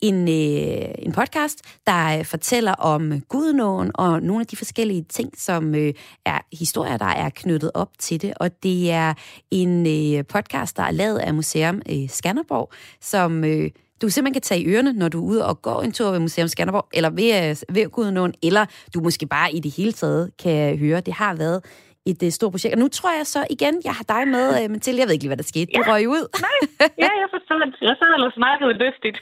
[0.00, 5.30] en, øh, en podcast, der øh, fortæller om Gudenåen og nogle af de forskellige ting,
[5.36, 5.94] som øh,
[6.26, 8.32] er historier, der er knyttet op til det.
[8.36, 9.14] Og det er
[9.50, 13.70] en øh, podcast, der er lavet af Museum øh, Skanderborg, som øh,
[14.02, 16.18] du simpelthen kan tage i ørerne, når du er ude og går en tur ved
[16.18, 20.30] Museum Skanderborg, eller ved, øh, ved Gudenåen, eller du måske bare i det hele taget
[20.38, 21.00] kan høre.
[21.00, 21.64] Det har været
[22.10, 22.74] et uh, stort projekt.
[22.76, 25.24] Og nu tror jeg så igen, jeg har dig med, men til, jeg ved ikke
[25.24, 25.68] lige, hvad der skete.
[25.76, 25.90] Du Ja.
[25.92, 26.24] røg ud.
[26.46, 26.58] Nej,
[27.04, 27.56] ja, jeg forstår.
[27.90, 29.18] Jeg sad ellers snakkede lystigt.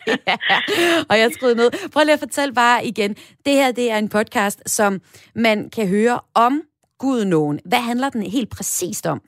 [1.11, 1.71] og jeg skrev ned.
[1.93, 3.11] Prøv lige at fortælle bare igen.
[3.47, 4.93] Det her, det er en podcast, som
[5.35, 6.17] man kan høre
[6.47, 6.55] om
[6.99, 7.57] gudnåen.
[7.71, 9.21] Hvad handler den helt præcist om?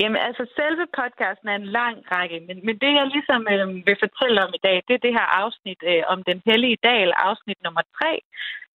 [0.00, 3.96] Jamen, altså, selve podcasten er en lang række, men, men det, jeg ligesom øh, vil
[4.04, 7.58] fortælle om i dag, det er det her afsnit øh, om den hellige dal, afsnit
[7.66, 8.12] nummer tre,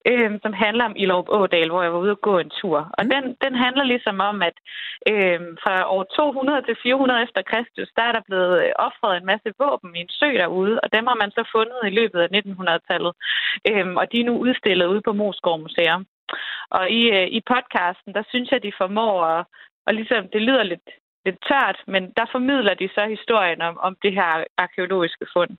[0.09, 2.79] øh, som handler om Ilov Ådal, hvor jeg var ude og gå en tur.
[2.97, 4.57] Og den, den handler ligesom om, at
[5.11, 9.25] øh, fra år 200 til 400 efter Kristus, der er der blevet øh, offret en
[9.31, 12.29] masse våben i en sø derude, og dem har man så fundet i løbet af
[12.39, 13.13] 1900-tallet.
[13.69, 16.05] Øh, og de er nu udstillet ude på Moskov Museum.
[16.77, 19.45] Og i, øh, i podcasten, der synes jeg, de formår at,
[19.87, 20.87] og ligesom, det lyder lidt,
[21.25, 25.53] lidt tørt, men der formidler de så historien om, om det her arkeologiske fund.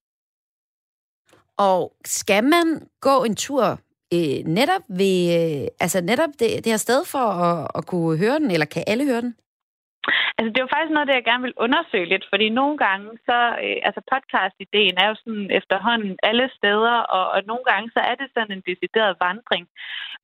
[1.58, 2.66] Og skal man
[3.00, 3.78] gå en tur
[4.14, 8.38] øh, netop ved, øh, altså netop det, det her sted for at, at kunne høre
[8.38, 9.34] den, eller kan alle høre den?
[10.36, 13.08] Altså, det er jo faktisk noget, det jeg gerne vil undersøge lidt, fordi nogle gange,
[13.28, 18.00] så, øh, altså podcast-ideen er jo sådan efterhånden alle steder, og, og nogle gange, så
[18.10, 19.64] er det sådan en decideret vandring.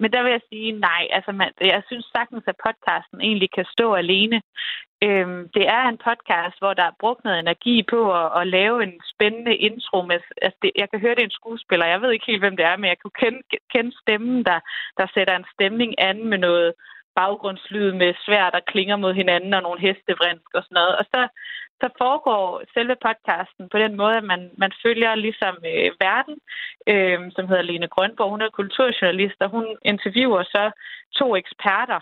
[0.01, 3.66] Men der vil jeg sige, nej, altså man, jeg synes sagtens, at podcasten egentlig kan
[3.74, 4.39] stå alene.
[5.07, 8.83] Øhm, det er en podcast, hvor der er brugt noget energi på at, at lave
[8.83, 10.03] en spændende intro.
[10.03, 11.87] Med, altså det, jeg kan høre, det er en skuespiller.
[11.87, 13.41] Jeg ved ikke helt, hvem det er, men jeg kan kende,
[13.75, 14.59] kende stemmen, der,
[14.99, 16.73] der sætter en stemning an med noget
[17.15, 20.97] baggrundslyd med svær, der klinger mod hinanden og nogle hestevrinsk og sådan noget.
[20.97, 21.29] Og så,
[21.81, 26.37] så foregår selve podcasten på den måde, at man, man følger ligesom øh, verden,
[26.93, 28.31] øh, som hedder Lene Grønborg.
[28.31, 30.71] Hun er kulturjournalist, og hun interviewer så
[31.19, 32.01] to eksperter,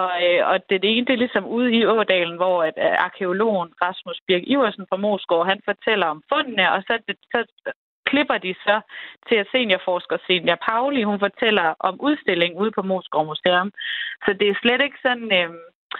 [0.00, 3.04] og, øh, og det, det ene, det er ligesom ude i Ådalen, hvor at, øh,
[3.06, 7.38] arkeologen Rasmus Birk Iversen fra Moskov, han fortæller om fundene, og så, det, så
[8.10, 8.76] klipper de så
[9.28, 13.70] til at seniorforsker Senior Pauli, hun fortæller om udstillingen ude på Moskov Museum.
[14.24, 15.48] Så det er slet ikke sådan, øh,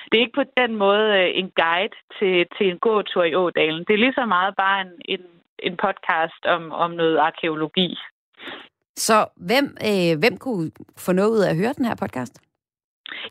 [0.08, 3.84] det er ikke på den måde øh, en guide til, til en gåtur i Ådalen.
[3.86, 5.24] Det er lige så meget bare en, en,
[5.58, 7.88] en podcast om, om noget arkeologi.
[8.96, 10.70] Så hvem, øh, hvem kunne
[11.04, 12.51] få noget ud af at høre den her podcast?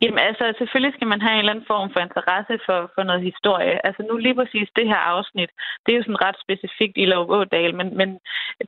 [0.01, 3.21] Jamen altså, selvfølgelig skal man have en eller anden form for interesse for, for noget
[3.29, 3.86] historie.
[3.88, 5.51] Altså nu lige præcis det her afsnit,
[5.84, 8.09] det er jo sådan ret specifikt i Lovådal, men, men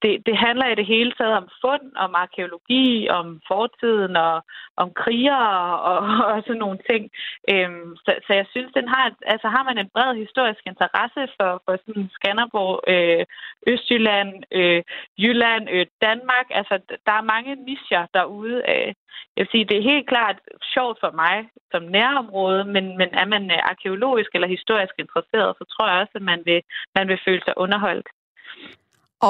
[0.01, 4.35] det, det handler i det hele taget om fund, om arkeologi, om fortiden og
[4.77, 5.99] om krigere og,
[6.31, 7.03] og sådan nogle ting.
[7.51, 11.51] Øhm, så, så jeg synes, den har, altså har man en bred historisk interesse for,
[11.65, 13.25] for sådan Skanderborg, øh,
[13.67, 14.81] Østjylland, øh,
[15.17, 18.57] Jylland, øh, Danmark, altså der er mange nischer derude.
[18.73, 18.93] Øh,
[19.35, 20.37] jeg vil sige, det er helt klart
[20.73, 21.35] sjovt for mig
[21.71, 26.15] som nærområde, men, men er man øh, arkeologisk eller historisk interesseret, så tror jeg også,
[26.15, 26.59] at man vil,
[26.97, 28.07] man vil føle sig underholdt.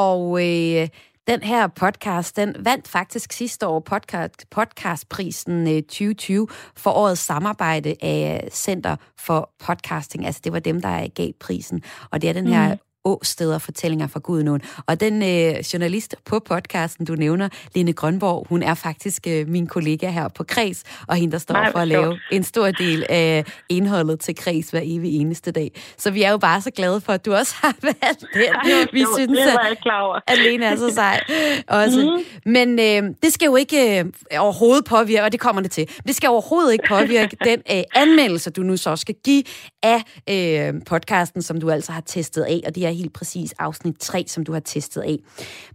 [0.06, 0.88] Og øh,
[1.28, 6.48] den her podcast, den vandt faktisk sidste år podcast, podcastprisen øh, 2020
[6.84, 8.96] for årets samarbejde af Center
[9.26, 10.26] for Podcasting.
[10.26, 11.82] Altså det var dem, der gav prisen.
[12.12, 12.80] Og det er den her Mhm.
[13.06, 14.62] Åsteder fortællinger fra Gudnåen.
[14.88, 19.68] Og den øh, journalist på podcasten, du nævner, Lene Grønborg, hun er faktisk øh, min
[19.68, 23.06] kollega her på Kreds, og hende, der står Nej, for at lave en stor del
[23.10, 25.72] af indholdet til Kreds hver evig eneste dag.
[25.98, 28.88] Så vi er jo bare så glade for, at du også har valgt den.
[28.94, 29.16] Vi sjovt.
[29.16, 30.20] synes, at over.
[30.28, 31.24] Alene er så sej.
[31.68, 32.24] Også.
[32.46, 32.52] Mm.
[32.52, 34.06] Men øh, det skal jo ikke øh,
[34.40, 38.50] overhovedet påvirke, og det kommer det til, det skal overhovedet ikke påvirke den øh, anmeldelse,
[38.50, 39.44] du nu så skal give
[39.84, 43.96] af øh, podcasten, som du altså har testet af, og det er helt præcis afsnit
[44.00, 45.18] 3, som du har testet af.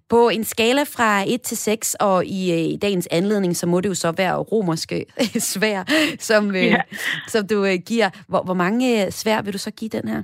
[0.09, 3.81] På en skala fra 1 til 6, og i, øh, i dagens anledning, så må
[3.81, 5.05] det jo så være romerske
[5.53, 5.85] svær,
[6.21, 6.81] som, øh, Ja.
[7.29, 8.11] som du øh, giver.
[8.29, 10.23] Hvor, hvor mange svær vil du så give den her?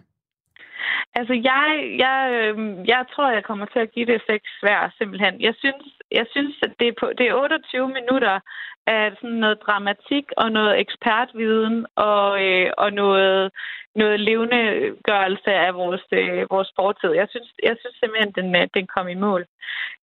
[1.15, 5.41] Altså, jeg, jeg, øhm, jeg tror, jeg kommer til at give det seks svær, simpelthen.
[5.41, 8.41] Jeg synes, jeg synes at det er, på, det er 28 minutter
[8.87, 13.51] af sådan noget dramatik og noget ekspertviden og, øh, og noget,
[13.95, 14.61] noget levende
[15.05, 17.11] gørelse af vores, øh, vores fortid.
[17.11, 19.47] Jeg synes, jeg synes simpelthen, den, øh, den kom i mål.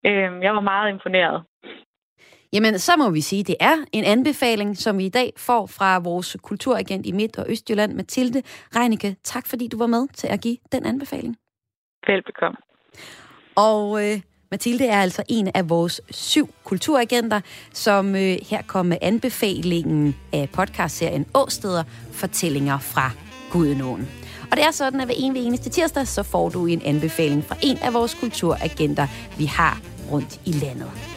[0.06, 1.43] Øh, jeg var meget imponeret.
[2.54, 5.66] Jamen, så må vi sige, at det er en anbefaling, som vi i dag får
[5.66, 8.41] fra vores kulturagent i Midt- og Østjylland, Mathilde
[8.76, 9.16] Reinicke.
[9.24, 11.38] Tak, fordi du var med til at give den anbefaling.
[12.08, 12.58] Velbekomme.
[13.56, 14.22] Og øh,
[14.52, 17.41] Mathilde er altså en af vores syv kulturagenter,
[17.74, 23.12] som øh, her kom med anbefalingen af podcastserien Åsteder Fortællinger fra
[23.52, 24.08] Gudenåen.
[24.52, 27.43] Og det er sådan, at hver en ved eneste tirsdag, så får du en anbefaling
[27.43, 29.82] fra en af vores kulturagenter, vi har
[30.12, 31.11] rundt i landet.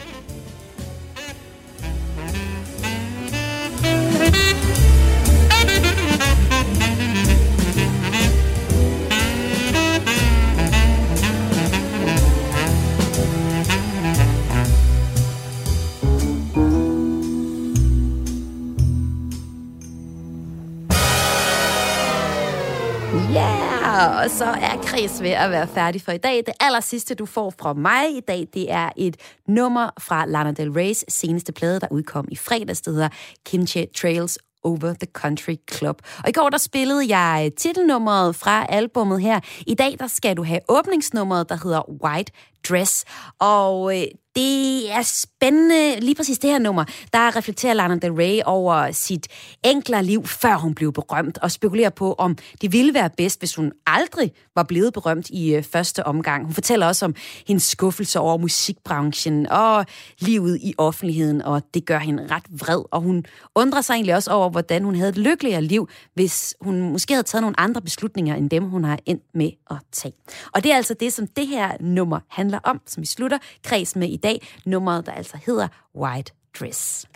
[23.95, 26.37] Og så er Chris ved at være færdig for i dag.
[26.37, 29.17] Det aller sidste, du får fra mig i dag, det er et
[29.47, 32.81] nummer fra Lana Del Rey's seneste plade, der udkom i fredags.
[32.81, 33.09] Det hedder
[33.45, 36.01] Kimchi Trails Over the Country Club.
[36.23, 39.39] Og i går der spillede jeg titelnummeret fra albummet her.
[39.67, 42.31] I dag der skal du have åbningsnummeret, der hedder White
[42.69, 43.05] Dress.
[43.39, 48.41] Og øh, det er spændende, lige præcis det her nummer, der reflekterer Lana Del Rey
[48.45, 49.27] over sit
[49.63, 53.55] enklere liv, før hun blev berømt, og spekulerer på, om det ville være bedst, hvis
[53.55, 56.45] hun aldrig var blevet berømt i øh, første omgang.
[56.45, 57.15] Hun fortæller også om
[57.47, 59.85] hendes skuffelse over musikbranchen og
[60.19, 64.31] livet i offentligheden, og det gør hende ret vred, og hun undrer sig egentlig også
[64.31, 68.35] over, hvordan hun havde et lykkeligere liv, hvis hun måske havde taget nogle andre beslutninger,
[68.35, 70.13] end dem hun har endt med at tage.
[70.53, 73.95] Og det er altså det, som det her nummer handler om, som vi slutter kreds
[73.95, 74.47] med i dag.
[74.65, 77.07] Nummeret, der altså hedder White Dress.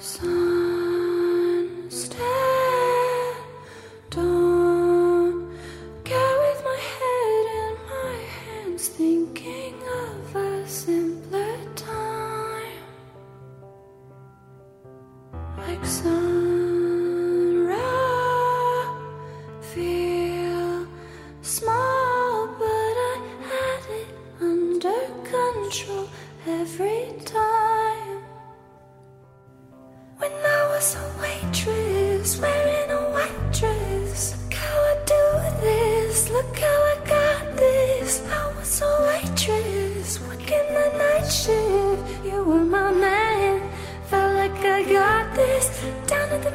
[0.00, 0.98] Sunset,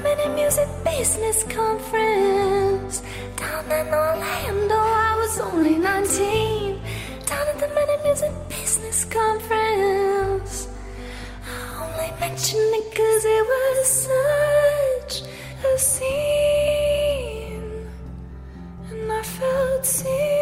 [0.03, 3.01] Mini Music Business Conference.
[3.37, 6.81] Down in Orlando, I was only 19.
[7.25, 10.67] Down at the Mini Music Business Conference.
[11.47, 15.13] I only mention it cause it was such
[15.71, 17.71] a scene
[18.91, 20.32] And I felt seen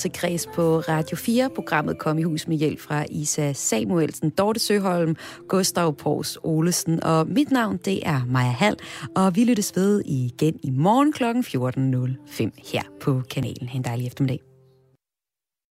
[0.00, 1.50] til Græs på Radio 4.
[1.54, 5.16] Programmet kom i hus med hjælp fra Isa Samuelsen, Dorte Søholm,
[5.48, 7.04] Gustav Pors Olesen.
[7.04, 8.76] Og mit navn, det er Maja Hall,
[9.16, 11.24] og vi lyttes ved igen i morgen kl.
[11.24, 13.70] 14.05 her på kanalen.
[13.74, 14.49] En dejlig eftermiddag.